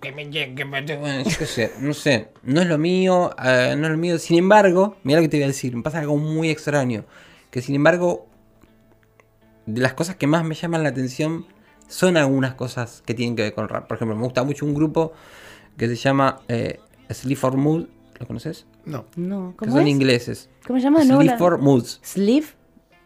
que 0.00 0.54
que 0.54 1.24
yo 1.40 1.46
sé, 1.46 1.72
no 1.80 1.92
sé. 1.94 2.28
No 2.44 2.60
es 2.60 2.66
lo 2.68 2.78
mío, 2.78 3.30
eh, 3.44 3.74
no 3.76 3.86
es 3.86 3.90
lo 3.92 3.98
mío. 3.98 4.18
Sin 4.18 4.38
embargo, 4.38 4.96
mira 5.02 5.18
lo 5.18 5.22
que 5.24 5.28
te 5.28 5.36
voy 5.38 5.44
a 5.44 5.48
decir. 5.48 5.74
Me 5.76 5.82
pasa 5.82 5.98
algo 5.98 6.16
muy 6.16 6.50
extraño. 6.50 7.04
Que 7.50 7.60
sin 7.62 7.74
embargo, 7.74 8.26
de 9.66 9.80
las 9.80 9.94
cosas 9.94 10.16
que 10.16 10.26
más 10.26 10.44
me 10.44 10.54
llaman 10.54 10.82
la 10.82 10.90
atención 10.90 11.46
son 11.88 12.16
algunas 12.16 12.54
cosas 12.54 13.02
que 13.04 13.14
tienen 13.14 13.34
que 13.34 13.42
ver 13.42 13.54
con 13.54 13.68
rap. 13.68 13.88
Por 13.88 13.96
ejemplo, 13.96 14.16
me 14.16 14.22
gusta 14.22 14.44
mucho 14.44 14.64
un 14.66 14.74
grupo 14.74 15.12
que 15.76 15.88
se 15.88 15.96
llama 15.96 16.40
eh, 16.48 16.78
Sleep 17.10 17.38
for 17.38 17.56
Mood. 17.56 17.86
¿Lo 18.20 18.26
conoces? 18.26 18.66
No. 18.84 19.06
No, 19.16 19.50
Que 19.52 19.66
¿cómo 19.66 19.72
son 19.72 19.82
es? 19.82 19.88
ingleses. 19.88 20.50
¿Cómo 20.66 20.78
se 20.78 20.84
llama? 20.84 21.04
No, 21.04 21.16
Sleep 21.16 21.30
la- 21.32 21.38
for 21.38 21.58
Moods. 21.58 22.00
Sleep. 22.02 22.44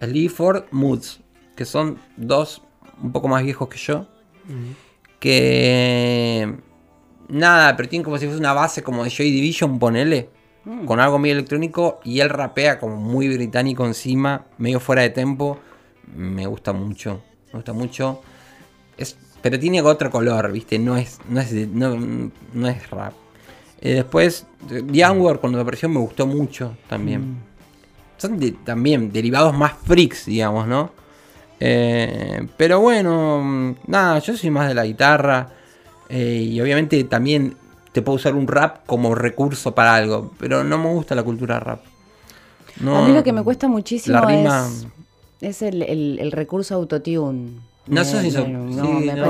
Lee 0.00 0.28
Ford 0.28 0.64
Moods, 0.72 1.20
que 1.54 1.64
son 1.64 1.96
dos 2.16 2.62
un 3.02 3.12
poco 3.12 3.28
más 3.28 3.42
viejos 3.42 3.68
que 3.68 3.78
yo, 3.78 4.06
que 5.18 6.52
nada, 7.28 7.76
pero 7.76 7.88
tienen 7.88 8.04
como 8.04 8.18
si 8.18 8.26
fuese 8.26 8.38
una 8.40 8.52
base 8.52 8.82
como 8.82 9.04
de 9.04 9.10
Joy 9.10 9.30
Division, 9.30 9.78
ponele, 9.78 10.28
con 10.86 11.00
algo 11.00 11.18
medio 11.18 11.34
electrónico 11.34 12.00
y 12.04 12.20
él 12.20 12.28
rapea 12.28 12.78
como 12.78 12.96
muy 12.96 13.28
británico 13.28 13.84
encima, 13.84 14.46
medio 14.58 14.78
fuera 14.80 15.02
de 15.02 15.10
tempo, 15.10 15.58
me 16.14 16.46
gusta 16.46 16.72
mucho, 16.72 17.22
me 17.48 17.54
gusta 17.54 17.72
mucho, 17.72 18.20
es, 18.96 19.16
pero 19.40 19.58
tiene 19.58 19.82
otro 19.82 20.10
color, 20.10 20.52
viste, 20.52 20.78
no 20.78 20.96
es, 20.96 21.18
no 21.28 21.40
es, 21.40 21.52
no, 21.68 21.96
no 22.52 22.68
es 22.68 22.90
rap. 22.90 23.12
Eh, 23.80 23.94
después, 23.94 24.46
The 24.68 25.04
Hour 25.04 25.40
cuando 25.40 25.60
apareció 25.60 25.88
me 25.88 25.98
gustó 25.98 26.24
mucho 26.26 26.76
también. 26.88 27.38
Son 28.16 28.38
de- 28.38 28.52
también 28.52 29.10
derivados 29.10 29.52
más 29.56 29.72
freaks, 29.84 30.26
digamos, 30.26 30.68
¿no? 30.68 30.92
Eh, 31.64 32.48
pero 32.56 32.80
bueno, 32.80 33.76
nada, 33.86 34.18
yo 34.18 34.36
soy 34.36 34.50
más 34.50 34.66
de 34.68 34.74
la 34.74 34.84
guitarra. 34.84 35.48
eh, 36.08 36.48
y 36.50 36.60
obviamente 36.60 37.02
también 37.04 37.56
te 37.92 38.02
puedo 38.02 38.16
usar 38.16 38.34
un 38.34 38.46
rap 38.48 38.84
como 38.84 39.14
recurso 39.14 39.74
para 39.74 39.94
algo. 39.94 40.32
Pero 40.38 40.64
no 40.64 40.76
me 40.76 40.88
gusta 40.92 41.14
la 41.14 41.22
cultura 41.22 41.60
rap. 41.60 41.80
No, 42.80 42.96
a 43.04 43.06
mí 43.06 43.14
lo 43.14 43.22
que 43.22 43.32
me 43.32 43.42
cuesta 43.44 43.68
muchísimo 43.68 44.18
la 44.18 44.26
rima- 44.26 44.66
es, 45.40 45.56
es 45.56 45.62
el, 45.62 45.82
el- 45.82 46.18
el 46.20 46.32
recurso 46.32 46.74
autotune. 46.74 47.50
No, 47.86 47.96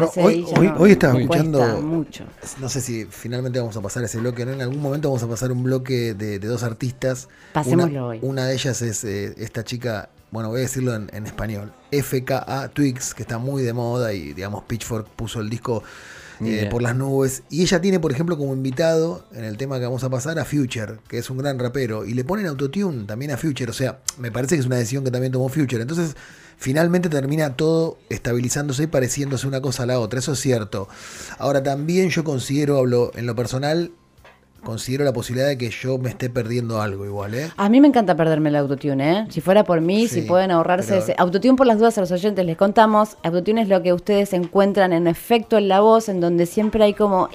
parece 0.00 0.22
Bueno, 0.22 0.74
hoy- 0.78 0.90
estaba 0.92 1.18
escuchando- 1.20 1.80
mucho. 1.82 2.24
No 2.60 2.68
sé 2.68 2.80
si 2.80 3.04
finalmente 3.06 3.58
vamos 3.58 3.76
a 3.76 3.80
pasar 3.80 4.04
ese 4.04 4.18
bloque, 4.18 4.44
¿no? 4.46 4.52
En 4.52 4.60
algún 4.62 4.80
momento 4.80 5.08
vamos 5.08 5.22
a 5.22 5.28
pasar 5.28 5.52
un 5.52 5.62
bloque 5.62 6.14
de, 6.14 6.38
de 6.38 6.48
dos 6.48 6.62
artistas. 6.62 7.28
Pasémoslo 7.52 7.90
una, 8.00 8.06
hoy. 8.06 8.18
Una 8.22 8.46
de 8.46 8.54
ellas 8.54 8.80
es 8.82 9.04
eh, 9.04 9.34
esta 9.38 9.64
chica, 9.64 10.08
bueno, 10.32 10.48
voy 10.48 10.58
a 10.58 10.62
decirlo 10.62 10.94
en, 10.94 11.08
en 11.12 11.26
español, 11.26 11.72
FKA 11.92 12.68
Twigs, 12.74 13.14
que 13.14 13.22
está 13.22 13.38
muy 13.38 13.62
de 13.62 13.72
moda 13.72 14.12
y, 14.12 14.32
digamos, 14.32 14.64
Pitchfork 14.64 15.06
puso 15.10 15.40
el 15.40 15.48
disco 15.48 15.84
eh, 16.44 16.68
por 16.70 16.82
las 16.82 16.96
nubes. 16.96 17.42
Y 17.50 17.62
ella 17.62 17.80
tiene, 17.80 18.00
por 18.00 18.12
ejemplo, 18.12 18.36
como 18.36 18.52
invitado 18.54 19.24
en 19.32 19.44
el 19.44 19.56
tema 19.56 19.78
que 19.78 19.84
vamos 19.84 20.02
a 20.04 20.10
pasar 20.10 20.38
a 20.38 20.44
Future, 20.44 20.98
que 21.08 21.18
es 21.18 21.30
un 21.30 21.38
gran 21.38 21.58
rapero. 21.58 22.04
Y 22.04 22.14
le 22.14 22.24
ponen 22.24 22.46
autotune 22.46 23.04
también 23.04 23.30
a 23.30 23.36
Future. 23.36 23.70
O 23.70 23.74
sea, 23.74 24.00
me 24.18 24.32
parece 24.32 24.56
que 24.56 24.60
es 24.60 24.66
una 24.66 24.76
decisión 24.76 25.04
que 25.04 25.10
también 25.10 25.32
tomó 25.32 25.48
Future. 25.48 25.82
Entonces, 25.82 26.16
finalmente 26.56 27.08
termina 27.08 27.56
todo 27.56 27.98
estabilizándose 28.08 28.84
y 28.84 28.86
pareciéndose 28.86 29.46
una 29.46 29.60
cosa 29.60 29.84
a 29.84 29.86
la 29.86 30.00
otra. 30.00 30.18
Eso 30.18 30.32
es 30.32 30.40
cierto. 30.40 30.88
Ahora, 31.38 31.62
también 31.62 32.10
yo 32.10 32.24
considero, 32.24 32.78
hablo 32.78 33.12
en 33.14 33.26
lo 33.26 33.36
personal, 33.36 33.92
considero 34.62 35.04
la 35.04 35.12
posibilidad 35.12 35.48
de 35.48 35.58
que 35.58 35.70
yo 35.70 35.98
me 35.98 36.08
esté 36.10 36.30
perdiendo 36.30 36.80
algo 36.80 37.04
igual, 37.04 37.34
¿eh? 37.34 37.50
A 37.56 37.68
mí 37.68 37.80
me 37.80 37.88
encanta 37.88 38.16
perderme 38.16 38.48
el 38.50 38.56
autotune, 38.56 39.18
¿eh? 39.20 39.26
Si 39.30 39.40
fuera 39.40 39.64
por 39.64 39.80
mí, 39.80 40.06
Sí, 40.08 40.20
si 40.20 40.22
pueden 40.22 40.50
ahorrarse 40.50 40.88
pero- 40.90 41.02
ese. 41.02 41.14
Autotune 41.18 41.56
por 41.56 41.66
las 41.66 41.78
dudas 41.78 41.98
a 41.98 42.00
los 42.02 42.10
oyentes, 42.12 42.44
les 42.46 42.56
contamos. 42.56 43.16
Autotune 43.22 43.62
es 43.62 43.68
lo 43.68 43.82
que 43.82 43.92
ustedes 43.92 44.32
encuentran 44.32 44.92
en 44.92 45.06
efecto 45.06 45.58
en 45.58 45.68
la 45.68 45.80
voz, 45.80 46.08
en 46.08 46.20
donde 46.20 46.46
siempre 46.46 46.84
hay 46.84 46.94
como. 46.94 47.28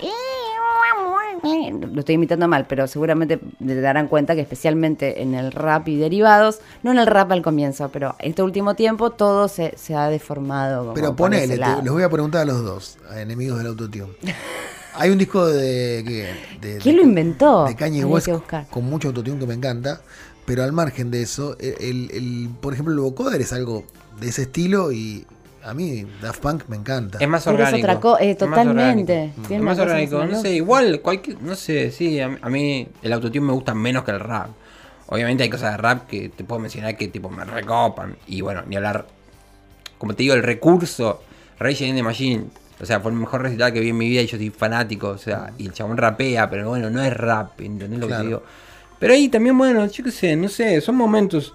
Lo 1.94 2.00
estoy 2.00 2.16
imitando 2.16 2.48
mal, 2.48 2.66
pero 2.68 2.88
seguramente 2.88 3.40
se 3.66 3.82
darán 3.82 4.08
cuenta 4.08 4.34
que 4.36 4.42
especialmente 4.42 5.22
en 5.22 5.34
el 5.36 5.52
rap 5.52 5.88
y 5.88 5.96
derivados, 5.96 6.60
no 6.84 6.92
en 6.92 6.98
el 7.00 7.08
rap 7.08 7.32
al 7.32 7.42
comienzo, 7.42 7.90
pero 7.90 8.16
este 8.20 8.42
último 8.44 8.74
tiempo 8.76 9.12
todo 9.12 9.48
se, 9.48 9.74
se 9.78 9.96
ha 9.96 10.10
deformado. 10.10 10.94
Pero 10.94 11.16
ponele, 11.16 11.58
te- 11.58 11.84
les 11.84 11.92
voy 11.94 12.04
a 12.04 12.10
preguntar 12.10 12.42
a 12.42 12.46
los 12.46 12.64
dos, 12.64 12.98
a 13.10 13.22
enemigos 13.22 13.60
del 13.60 13.68
autotune. 13.68 14.08
Hay 14.98 15.10
un 15.12 15.18
disco 15.18 15.46
de. 15.46 16.04
¿qué? 16.08 16.68
de 16.68 16.78
¿Quién 16.80 16.96
de- 16.96 17.02
lo 17.02 17.08
inventó? 17.08 17.66
De 17.66 17.76
Kanye 17.76 18.04
West 18.06 18.30
con 18.70 18.86
mucho 18.86 19.10
autotune 19.10 19.40
que 19.40 19.46
me 19.48 19.54
encanta. 19.54 20.02
Pero 20.46 20.64
al 20.64 20.72
margen 20.72 21.12
de 21.12 21.22
eso, 21.22 21.58
el, 21.60 22.10
el- 22.12 22.50
por 22.62 22.74
ejemplo, 22.74 22.94
el 22.94 23.00
vocoder 23.02 23.42
es 23.42 23.52
algo 23.52 23.84
de 24.20 24.30
ese 24.30 24.44
estilo 24.44 24.92
y 24.94 25.26
a 25.64 25.74
mí 25.74 26.06
Daft 26.22 26.40
Punk 26.42 26.64
me 26.70 26.78
encanta. 26.78 27.18
Es 27.20 27.28
más 27.28 27.44
Pero 27.44 27.58
es 27.58 27.62
orgánico. 27.66 27.86
otra 27.88 28.00
co- 28.00 28.18
eh, 28.20 28.32
es 28.32 28.40
más 28.40 28.50
totalmente. 28.50 29.14
orgánico. 29.14 29.48
Tiene 29.48 29.56
Es 29.58 29.62
más 29.66 29.80
orgánico. 29.80 30.26
No 30.26 30.42
sé, 30.42 30.54
igual, 30.56 31.02
cualquier, 31.02 31.42
no 31.42 31.56
sé, 31.56 31.92
sí, 31.92 32.22
a, 32.22 32.38
a 32.42 32.50
mí 32.50 32.88
el 33.02 33.12
autotune 33.14 33.42
me 33.46 33.52
gusta 33.52 33.74
menos 33.74 34.06
que 34.06 34.12
el 34.12 34.22
rap. 34.22 34.48
Obviamente 35.08 35.44
hay 35.44 35.50
cosas 35.50 35.72
de 35.74 35.78
rap 35.78 36.08
que 36.08 36.30
te 36.30 36.46
puedo 36.46 36.60
mencionar 36.62 36.96
que 36.96 37.10
tipo 37.10 37.30
me 37.30 37.44
recopan. 37.44 38.16
Y 38.28 38.40
bueno, 38.40 38.64
ni 38.68 38.78
hablar, 38.78 39.06
como 39.98 40.14
te 40.14 40.24
digo, 40.24 40.34
el 40.34 40.44
recurso, 40.44 41.22
Rage 41.60 41.84
Against 41.84 41.98
the 41.98 42.04
Machine. 42.04 42.46
O 42.80 42.86
sea, 42.86 43.00
fue 43.00 43.12
el 43.12 43.18
mejor 43.18 43.42
recital 43.42 43.74
que 43.74 43.80
vi 43.80 43.90
en 43.90 43.98
mi 43.98 44.08
vida 44.10 44.22
y 44.22 44.28
yo 44.28 44.38
soy 44.38 44.50
fanático. 44.52 45.10
O 45.10 45.18
sea, 45.18 45.52
y 45.58 45.66
el 45.66 45.74
chabón 45.74 45.98
rapea, 45.98 46.50
pero 46.50 46.70
bueno, 46.70 46.90
no 46.90 47.02
es 47.04 47.14
rap, 47.16 47.60
¿entendés 47.62 48.00
lo 48.00 48.08
Claro. 48.08 48.22
que 48.22 48.24
te 48.24 48.28
digo? 48.30 48.44
Pero 49.00 49.14
ahí 49.14 49.30
también, 49.30 49.58
bueno, 49.58 49.86
yo 49.88 50.04
qué 50.04 50.12
sé, 50.12 50.36
no 50.36 50.48
sé, 50.48 50.80
son 50.82 50.96
momentos. 50.96 51.54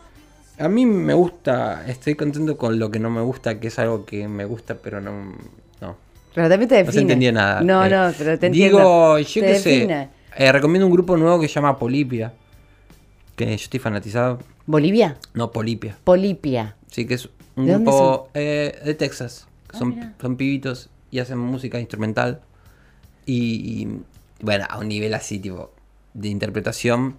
A 0.59 0.69
mí 0.69 0.85
me 0.87 1.15
gusta, 1.15 1.85
estoy 1.89 2.15
contento 2.15 2.57
con 2.57 2.79
lo 2.79 2.91
que 2.91 2.99
no 3.01 3.11
me 3.11 3.21
gusta, 3.21 3.59
que 3.59 3.69
es 3.69 3.79
algo 3.79 4.05
que 4.05 4.29
me 4.29 4.45
gusta, 4.45 4.75
pero 4.77 5.01
no. 5.01 5.33
no. 5.81 5.97
Pero 6.35 6.49
también 6.49 6.69
te 6.69 6.75
No 6.75 6.79
define. 6.81 6.93
se 6.93 7.01
entendió 7.01 7.33
nada. 7.33 7.61
No, 7.63 7.85
Eh, 7.85 7.91
no, 7.91 8.13
pero 8.17 8.39
te 8.39 8.51
Digo, 8.51 9.17
entiendo. 9.17 9.19
yo 9.19 9.41
Te 9.41 9.47
qué 9.47 9.59
sé. 9.59 10.09
eh, 10.37 10.53
recomiendo 10.53 10.87
un 10.87 10.93
grupo 10.93 11.17
nuevo 11.17 11.41
que 11.41 11.49
se 11.49 11.55
llama 11.55 11.79
Polipia. 11.79 12.33
Que 13.37 13.47
yo 13.47 13.53
estoy 13.55 13.81
fanatizado. 13.81 14.39
¿Bolivia? 14.67 15.17
No, 15.35 15.51
Polipia. 15.51 15.97
Polipia. 16.05 16.77
Sí, 16.91 17.07
que 17.07 17.15
es 17.15 17.29
un 17.57 17.67
¿De 17.67 17.73
dónde 17.73 17.91
grupo 17.91 18.29
eh, 18.35 18.79
de 18.85 18.95
Texas. 18.95 19.47
Son, 19.77 19.89
mira. 19.91 20.13
son 20.21 20.37
pibitos 20.37 20.91
y 21.13 21.21
hacen 21.21 21.39
música 21.39 21.79
instrumental. 21.79 22.41
Y, 23.25 23.83
y, 23.83 24.01
bueno, 24.41 24.67
a 24.69 24.79
un 24.79 24.89
nivel 24.89 25.15
así, 25.15 25.39
tipo, 25.39 25.71
de 26.15 26.29
interpretación. 26.29 27.19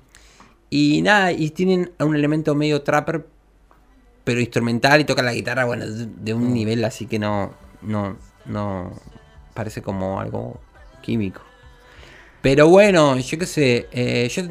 Y 0.70 1.02
nada, 1.04 1.32
y 1.32 1.52
tienen 1.52 1.92
un 2.00 2.16
elemento 2.16 2.56
medio 2.56 2.82
trapper, 2.82 3.26
pero 4.24 4.40
instrumental 4.42 5.00
y 5.00 5.06
tocan 5.06 5.26
la 5.26 5.34
guitarra, 5.34 5.66
bueno, 5.66 5.86
de, 5.88 6.08
de 6.08 6.34
un 6.34 6.54
nivel 6.54 6.84
así 6.84 7.06
que 7.06 7.20
no, 7.20 7.54
no, 7.84 8.18
no, 8.46 8.92
parece 9.54 9.84
como 9.84 10.20
algo 10.20 10.60
químico. 11.02 11.42
Pero 12.42 12.68
bueno, 12.68 13.18
yo 13.20 13.38
qué 13.38 13.46
sé, 13.46 13.88
eh, 13.92 14.28
yo 14.30 14.44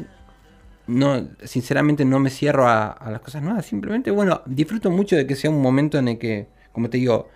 no, 0.87 1.27
sinceramente 1.43 2.05
no 2.05 2.19
me 2.19 2.29
cierro 2.29 2.67
a, 2.67 2.87
a 2.87 3.11
las 3.11 3.19
cosas 3.19 3.43
nuevas, 3.43 3.65
simplemente, 3.65 4.09
bueno, 4.09 4.41
disfruto 4.45 4.89
mucho 4.89 5.17
de 5.17 5.27
que 5.27 5.35
sea 5.35 5.49
un 5.49 5.61
momento 5.61 5.97
en 5.97 6.07
el 6.07 6.17
que, 6.17 6.47
como 6.71 6.89
te 6.89 6.97
digo, 6.97 7.27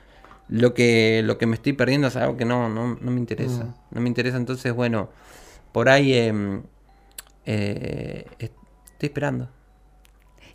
lo 0.50 0.74
que, 0.74 1.22
lo 1.24 1.38
que 1.38 1.46
me 1.46 1.56
estoy 1.56 1.74
perdiendo 1.74 2.08
es 2.08 2.16
algo 2.16 2.38
que 2.38 2.46
no, 2.46 2.70
no, 2.70 2.98
no 3.00 3.12
me 3.12 3.20
interesa. 3.20 3.76
No 3.92 4.02
me 4.02 4.08
interesa, 4.08 4.38
entonces, 4.38 4.74
bueno, 4.74 5.10
por 5.72 5.90
ahí 5.90 6.14
em, 6.14 6.64
eh, 7.46 8.26
est- 8.40 8.54
estoy 8.94 9.08
esperando. 9.08 9.50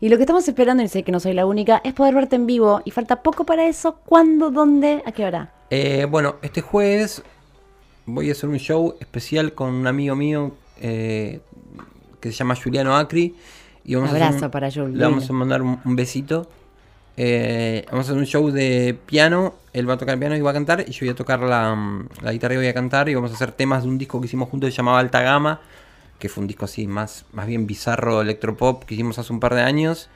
Y 0.00 0.08
lo 0.08 0.16
que 0.16 0.22
estamos 0.24 0.46
esperando, 0.48 0.82
y 0.82 0.88
sé 0.88 1.04
que 1.04 1.12
no 1.12 1.20
soy 1.20 1.32
la 1.32 1.46
única, 1.46 1.80
es 1.84 1.92
poder 1.94 2.14
verte 2.14 2.34
en 2.36 2.46
vivo. 2.46 2.82
Y 2.84 2.90
falta 2.90 3.22
poco 3.22 3.44
para 3.46 3.66
eso. 3.68 3.96
¿Cuándo? 4.04 4.50
¿Dónde? 4.50 5.02
¿A 5.06 5.12
qué 5.12 5.24
hora? 5.24 5.52
Eh, 5.70 6.06
bueno, 6.10 6.36
este 6.42 6.60
jueves 6.60 7.22
voy 8.06 8.28
a 8.28 8.32
hacer 8.32 8.48
un 8.48 8.58
show 8.58 8.96
especial 8.98 9.54
con 9.54 9.72
un 9.72 9.86
amigo 9.86 10.16
mío 10.16 10.54
eh, 10.80 11.40
que 12.20 12.32
se 12.32 12.38
llama 12.38 12.56
Juliano 12.56 12.96
Acri. 12.96 13.36
Y 13.84 13.94
vamos 13.94 14.10
a 14.10 14.12
hacer 14.14 14.22
Abrazo 14.24 14.46
un- 14.46 14.50
para 14.50 14.70
Jul, 14.72 14.96
Le 14.98 15.04
vamos 15.04 15.30
a 15.30 15.32
mandar 15.32 15.62
un, 15.62 15.78
un 15.84 15.96
besito. 15.96 16.48
Eh, 17.16 17.84
vamos 17.90 18.06
a 18.06 18.10
hacer 18.12 18.18
un 18.18 18.26
show 18.26 18.50
de 18.50 18.98
piano. 19.06 19.54
Él 19.72 19.88
va 19.88 19.94
a 19.94 19.98
tocar 19.98 20.18
piano 20.18 20.36
y 20.36 20.40
va 20.40 20.50
a 20.50 20.54
cantar. 20.54 20.84
Y 20.86 20.92
yo 20.92 21.00
voy 21.00 21.10
a 21.10 21.14
tocar 21.14 21.40
la, 21.40 21.74
mm, 21.74 22.08
la 22.22 22.32
guitarra 22.32 22.54
y 22.54 22.56
voy 22.58 22.66
a 22.68 22.74
cantar. 22.74 23.08
Y 23.08 23.14
vamos 23.14 23.30
a 23.30 23.34
hacer 23.34 23.52
temas 23.52 23.82
de 23.82 23.88
un 23.88 23.98
disco 23.98 24.20
que 24.20 24.26
hicimos 24.26 24.48
juntos 24.48 24.68
que 24.68 24.72
se 24.72 24.76
llamaba 24.78 24.98
Alta 24.98 25.22
Gama. 25.22 25.60
Que 26.18 26.28
fue 26.28 26.42
un 26.42 26.48
disco 26.48 26.64
así, 26.64 26.86
más, 26.86 27.24
más 27.32 27.46
bien 27.46 27.66
bizarro, 27.66 28.20
electropop, 28.20 28.84
que 28.84 28.94
hicimos 28.94 29.18
hace 29.18 29.32
un 29.32 29.40
par 29.40 29.54
de 29.54 29.62
años. 29.62 30.08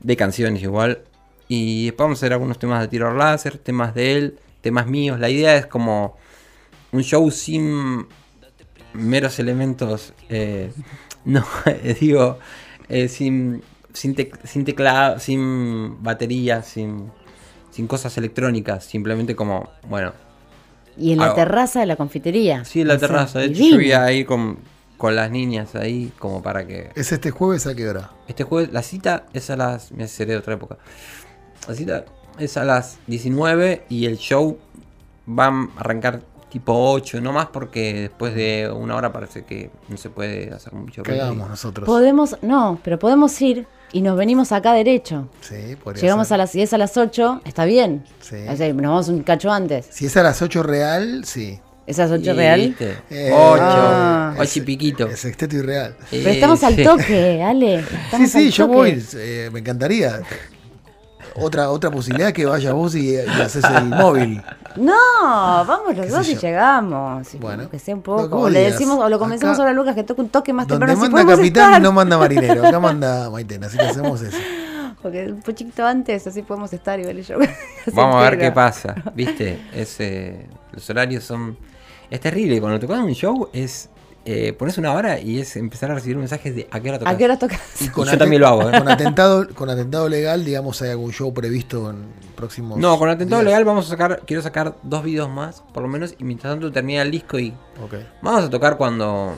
De 0.00 0.16
canciones 0.16 0.62
igual. 0.62 1.02
Y 1.48 1.86
después 1.86 2.04
vamos 2.06 2.18
a 2.18 2.20
hacer 2.20 2.32
algunos 2.32 2.58
temas 2.58 2.80
de 2.80 2.88
tiro 2.88 3.14
láser, 3.14 3.58
temas 3.58 3.94
de 3.94 4.16
él, 4.16 4.38
temas 4.60 4.86
míos. 4.86 5.20
La 5.20 5.28
idea 5.28 5.56
es 5.56 5.66
como 5.66 6.16
un 6.92 7.02
show 7.02 7.30
sin 7.30 8.06
meros 8.94 9.38
elementos. 9.38 10.14
eh, 10.28 10.72
no, 11.24 11.44
digo, 12.00 12.38
eh, 12.88 13.08
sin, 13.08 13.62
sin, 13.92 14.14
tec- 14.14 14.38
sin 14.44 14.64
teclado, 14.64 15.18
sin 15.18 16.02
batería, 16.02 16.62
sin, 16.62 17.10
sin 17.70 17.86
cosas 17.86 18.16
electrónicas. 18.18 18.84
Simplemente 18.84 19.34
como, 19.36 19.68
bueno, 19.88 20.12
Y 20.96 21.12
en 21.12 21.18
la 21.18 21.34
terraza 21.34 21.80
de 21.80 21.86
la 21.86 21.96
confitería. 21.96 22.64
sí, 22.64 22.80
en 22.82 22.88
la 22.88 22.98
terraza. 22.98 23.38
De 23.40 23.46
hecho, 23.46 23.62
yo 23.64 23.76
voy 23.76 23.92
a 23.92 24.12
ir 24.12 24.26
con, 24.26 24.58
con 24.98 25.16
las 25.16 25.30
niñas 25.30 25.74
ahí, 25.74 26.12
como 26.18 26.42
para 26.42 26.66
que. 26.66 26.90
¿Es 26.94 27.12
este 27.12 27.30
jueves 27.30 27.66
a 27.66 27.74
qué 27.74 27.88
hora? 27.88 28.10
Este 28.28 28.44
jueves, 28.44 28.72
la 28.72 28.82
cita 28.82 29.24
es 29.32 29.50
a 29.50 29.56
las. 29.56 29.92
Me 29.92 30.06
seré 30.08 30.32
de 30.32 30.38
otra 30.38 30.54
época. 30.54 30.78
La 31.68 31.74
cita 31.74 32.04
es 32.38 32.56
a 32.56 32.64
las 32.64 32.98
19 33.06 33.84
y 33.88 34.06
el 34.06 34.16
show 34.18 34.58
va 35.28 35.46
a 35.46 35.68
arrancar 35.78 36.22
tipo 36.50 36.74
8, 36.92 37.20
no 37.22 37.32
más 37.32 37.46
porque 37.46 37.94
después 38.02 38.34
de 38.34 38.70
una 38.70 38.94
hora 38.96 39.10
parece 39.12 39.44
que 39.44 39.70
no 39.88 39.96
se 39.96 40.10
puede 40.10 40.52
hacer 40.52 40.72
mucho. 40.74 41.02
Cagamos 41.02 41.48
nosotros. 41.48 41.86
Podemos, 41.86 42.36
no, 42.42 42.78
pero 42.84 42.98
podemos 42.98 43.40
ir 43.40 43.66
y 43.92 44.00
nos 44.02 44.16
venimos 44.16 44.52
acá 44.52 44.72
derecho. 44.72 45.28
Sí, 45.40 45.76
podría 45.82 46.00
Llegamos 46.02 46.28
ser. 46.28 46.34
a 46.34 46.38
las 46.38 46.52
10 46.52 46.72
a 46.72 46.78
las 46.78 46.96
8, 46.96 47.42
está 47.44 47.64
bien. 47.64 48.04
Sí. 48.20 48.36
O 48.48 48.56
sea, 48.56 48.68
nos 48.72 48.82
vamos 48.82 49.08
un 49.08 49.22
cacho 49.22 49.50
antes. 49.52 49.86
Si 49.90 50.06
es 50.06 50.16
a 50.16 50.22
las 50.22 50.40
8 50.42 50.62
real, 50.62 51.24
sí. 51.24 51.60
¿Es 51.86 51.98
a 51.98 52.02
las 52.02 52.12
8 52.20 52.30
Y, 52.30 52.34
real? 52.34 52.60
¿viste? 52.60 52.96
Eh, 53.10 53.30
8, 53.34 53.62
Ah. 53.64 54.34
8 54.38 54.50
y 54.58 54.60
piquito. 54.62 55.06
Es 55.08 55.20
sexteto 55.20 55.56
y 55.56 55.62
real. 55.62 55.96
Pero 56.10 56.30
estamos 56.30 56.62
al 56.62 56.76
sí. 56.76 56.84
toque, 56.84 57.42
Ale. 57.42 57.80
Sí, 57.82 57.94
estamos 58.04 58.30
sí, 58.30 58.38
al 58.38 58.50
yo 58.50 58.66
toque. 58.66 58.76
voy. 58.76 59.04
eh, 59.16 59.50
me 59.52 59.58
encantaría. 59.60 60.20
Otra, 61.36 61.70
otra 61.70 61.90
posibilidad 61.90 62.28
es 62.28 62.34
que 62.34 62.46
vayas 62.46 62.72
vos 62.72 62.94
y, 62.94 63.14
y 63.14 63.16
haces 63.16 63.64
el 63.64 63.84
móvil. 63.86 64.42
No, 64.76 64.92
vamos 65.66 65.96
los 65.96 66.06
¿Qué 66.06 66.12
dos 66.12 66.28
y 66.28 66.34
yo? 66.34 66.40
llegamos. 66.40 67.34
y 67.34 67.38
Bueno, 67.38 67.68
que 67.70 67.78
sea 67.78 67.94
un 67.94 68.02
poco. 68.02 68.40
O 68.40 68.48
le 68.50 68.70
decimos, 68.70 68.98
o 68.98 69.08
lo 69.08 69.18
convencemos 69.18 69.58
ahora 69.58 69.70
a 69.70 69.74
Lucas 69.74 69.94
que 69.94 70.02
toque 70.04 70.20
un 70.22 70.28
toque 70.28 70.52
más 70.52 70.66
Donde 70.66 70.86
temprano. 70.86 71.04
si 71.06 71.12
manda 71.12 71.36
capitán 71.36 71.64
estar. 71.66 71.82
no 71.82 71.92
manda 71.92 72.18
marinero. 72.18 72.66
Acá 72.66 72.80
manda 72.80 73.30
Maitena, 73.30 73.66
así 73.66 73.76
que 73.78 73.84
hacemos 73.84 74.20
eso. 74.22 74.36
Porque 75.02 75.26
un 75.32 75.40
poquito 75.42 75.84
antes, 75.84 76.26
así 76.26 76.42
podemos 76.42 76.72
estar 76.72 77.00
y 77.00 77.04
ver 77.04 77.16
el 77.16 77.24
show. 77.24 77.40
Vamos 77.92 78.16
a 78.16 78.20
ver 78.30 78.38
qué 78.38 78.52
pasa. 78.52 78.94
¿Viste? 79.14 79.60
Es, 79.74 79.98
eh, 80.00 80.46
los 80.72 80.88
horarios 80.90 81.24
son. 81.24 81.56
Es 82.10 82.20
terrible. 82.20 82.60
Cuando 82.60 82.78
tocas 82.78 82.98
un 83.00 83.12
show 83.14 83.48
es. 83.52 83.88
Eh, 84.24 84.52
pones 84.52 84.78
una 84.78 84.92
hora 84.92 85.18
y 85.18 85.40
es 85.40 85.56
empezar 85.56 85.90
a 85.90 85.94
recibir 85.94 86.16
mensajes 86.16 86.54
de 86.54 86.68
a 86.70 86.78
qué 86.78 86.90
hora 86.90 86.98
tocas. 87.00 87.14
¿A 87.14 87.16
qué 87.16 87.24
hora 87.24 87.38
tocas? 87.38 87.60
Y 87.80 87.88
Con 87.88 88.06
yo 88.06 88.16
también 88.16 88.40
lo 88.40 88.48
hago, 88.48 88.70
¿eh? 88.70 88.72
Con 88.78 88.88
atentado, 88.88 89.48
con 89.52 89.68
atentado 89.68 90.08
legal, 90.08 90.44
digamos, 90.44 90.80
hay 90.82 90.90
algún 90.90 91.12
show 91.12 91.34
previsto 91.34 91.90
en 91.90 92.04
próximos. 92.36 92.78
No, 92.78 92.98
con 92.98 93.08
atentado 93.08 93.40
días? 93.42 93.50
legal 93.50 93.64
vamos 93.64 93.86
a 93.86 93.88
sacar. 93.88 94.22
Quiero 94.24 94.42
sacar 94.42 94.76
dos 94.84 95.02
videos 95.02 95.28
más, 95.28 95.64
por 95.74 95.82
lo 95.82 95.88
menos. 95.88 96.14
Y 96.18 96.24
mientras 96.24 96.52
tanto 96.52 96.70
termina 96.70 97.02
el 97.02 97.10
disco 97.10 97.38
y. 97.38 97.52
Vamos 98.22 98.44
a 98.44 98.50
tocar 98.50 98.76
cuando. 98.76 99.34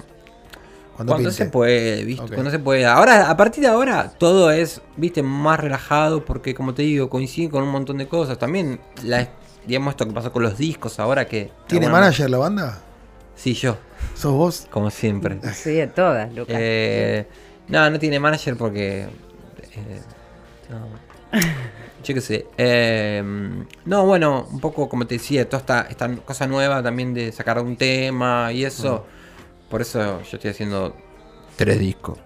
Cuando, 0.97 1.13
Cuando 1.15 1.31
se 1.33 1.47
puede, 1.47 2.05
¿viste? 2.05 2.23
Ok. 2.23 2.35
Cuando 2.35 2.51
se 2.51 2.59
puede. 2.59 2.87
Ahora, 2.87 3.29
a 3.29 3.37
partir 3.37 3.65
de 3.65 3.69
ahora, 3.69 4.13
todo 4.17 4.53
es, 4.53 4.81
viste, 4.97 5.23
más 5.25 5.59
relajado 5.59 6.25
porque, 6.25 6.55
como 6.55 6.73
te 6.73 6.83
digo, 6.83 7.11
coincide 7.11 7.51
con 7.51 7.65
un 7.65 7.71
montón 7.71 7.99
de 7.99 8.07
cosas. 8.07 8.39
También, 8.39 8.79
la, 9.03 9.29
digamos, 9.67 9.93
esto 9.93 10.07
que 10.07 10.13
pasó 10.13 10.31
con 10.31 10.43
los 10.45 10.57
discos 10.57 11.01
ahora 11.01 11.27
que... 11.27 11.51
¿Tiene 11.67 11.89
manager 11.89 12.31
la 12.31 12.39
banda? 12.39 12.79
Sí, 13.35 13.55
yo, 13.55 13.77
¿Sos 14.15 14.33
vos? 14.33 14.67
como 14.71 14.91
siempre. 14.91 15.39
Sí, 15.53 15.81
a 15.81 15.93
todas, 15.93 16.33
Lucas. 16.33 16.57
Eh, 16.59 17.27
no, 17.69 17.89
no 17.91 17.99
tiene 17.99 18.19
manager 18.21 18.57
porque... 18.57 19.03
eh, 19.03 20.01
no. 20.71 21.41
Yo 22.05 22.15
qué 22.15 22.21
sé. 22.21 22.47
eh, 22.59 23.23
no, 23.87 24.07
bueno, 24.07 24.47
un 24.51 24.61
poco 24.61 24.89
como 24.89 25.07
te 25.07 25.15
decía, 25.15 25.49
toda 25.49 25.61
esta, 25.61 25.81
esta 25.89 26.15
cosa 26.17 26.47
nueva 26.47 26.83
también 26.83 27.15
de 27.15 27.33
sacar 27.33 27.59
un 27.61 27.77
tema 27.77 28.53
y 28.53 28.65
eso. 28.65 29.07
Por 29.71 29.81
eso 29.81 30.21
yo 30.23 30.37
estoy 30.37 30.51
haciendo 30.51 30.95
tres 31.57 31.79
discos. 31.79 32.19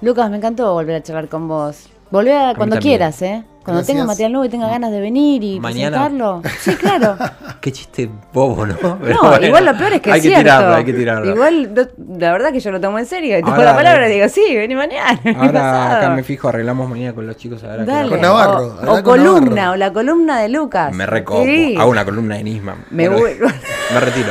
Lucas, 0.00 0.30
me 0.30 0.36
encantó 0.36 0.72
volver 0.74 0.96
a 0.96 1.02
charlar 1.02 1.28
con 1.28 1.48
vos. 1.48 1.88
Volvé 2.10 2.34
a 2.34 2.54
cuando 2.54 2.76
también. 2.76 2.80
quieras, 2.80 3.20
¿eh? 3.22 3.44
Cuando 3.64 3.78
Gracias. 3.78 3.86
tengas 3.94 4.06
material 4.06 4.32
nuevo 4.32 4.44
y 4.44 4.48
tengas 4.50 4.70
ganas 4.70 4.90
de 4.90 5.00
venir 5.00 5.42
y 5.42 5.58
Mañana. 5.58 5.96
presentarlo. 6.06 6.42
Sí, 6.60 6.74
claro. 6.76 7.16
Qué 7.62 7.72
chiste 7.72 8.10
bobo, 8.30 8.66
¿no? 8.66 8.76
Pero 8.78 9.14
No, 9.22 9.28
bueno, 9.30 9.46
igual 9.46 9.64
lo 9.64 9.74
peor 9.78 9.94
es 9.94 10.00
que 10.02 10.12
hay 10.12 10.18
es 10.18 10.22
que 10.22 10.28
cierto. 10.28 10.42
tirarlo, 10.44 10.74
hay 10.74 10.84
que 10.84 10.92
tirarlo. 10.92 11.30
Igual, 11.34 11.88
la 12.18 12.32
verdad 12.32 12.52
que 12.52 12.60
yo 12.60 12.70
lo 12.70 12.78
tomo 12.80 12.98
en 12.98 13.06
serio. 13.06 13.38
Y 13.38 13.40
tomo 13.40 13.54
Ahora, 13.54 13.70
la 13.70 13.74
palabra 13.74 14.06
y 14.08 14.12
eh, 14.12 14.14
digo, 14.16 14.28
sí, 14.28 14.54
vení 14.54 14.74
mañana. 14.74 15.18
vení 15.24 15.36
Ahora 15.38 15.52
pasado. 15.52 15.96
acá 15.96 16.10
me 16.10 16.22
fijo, 16.22 16.48
arreglamos 16.48 16.90
mañana 16.90 17.14
con 17.14 17.26
los 17.26 17.36
chicos. 17.38 17.64
A 17.64 17.68
ver 17.68 17.80
a 17.80 17.84
qué 17.86 17.90
Dale. 17.90 18.08
Con 18.10 18.20
Navarro, 18.20 18.66
O- 18.66 18.70
habla 18.80 18.92
O, 18.92 18.94
con 18.96 19.02
columna, 19.02 19.54
Navarro. 19.54 19.72
o 19.72 19.76
la 19.76 19.92
columna 19.94 20.40
de 20.40 20.48
Lucas. 20.50 20.92
Me 20.94 21.06
recopo. 21.06 21.44
Sí. 21.44 21.74
Hago 21.78 21.90
una 21.90 22.04
columna 22.04 22.36
de 22.36 22.44
Nisman. 22.44 22.84
Me 22.90 23.08
Bueno, 23.08 23.46
me 23.94 24.00
retiro. 24.00 24.28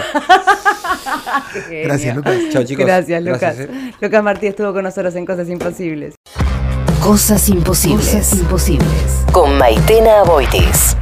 Gracias. 1.84 2.16
Lucas. 2.16 2.36
Chao, 2.52 2.64
chicos. 2.64 2.86
Gracias, 2.86 3.24
Lucas. 3.24 3.42
Gracias, 3.58 3.70
eh. 3.70 3.94
Lucas 4.00 4.24
Martí 4.24 4.46
estuvo 4.46 4.72
con 4.74 4.84
nosotros 4.84 5.16
en 5.16 5.26
Cosas 5.26 5.50
Imposibles. 5.50 6.14
Cosas 7.04 7.50
imposibles. 7.50 8.06
Cosas 8.06 8.34
imposibles. 8.40 9.26
Con 9.34 9.58
Maitena 9.58 10.24
Boitis. 10.24 10.96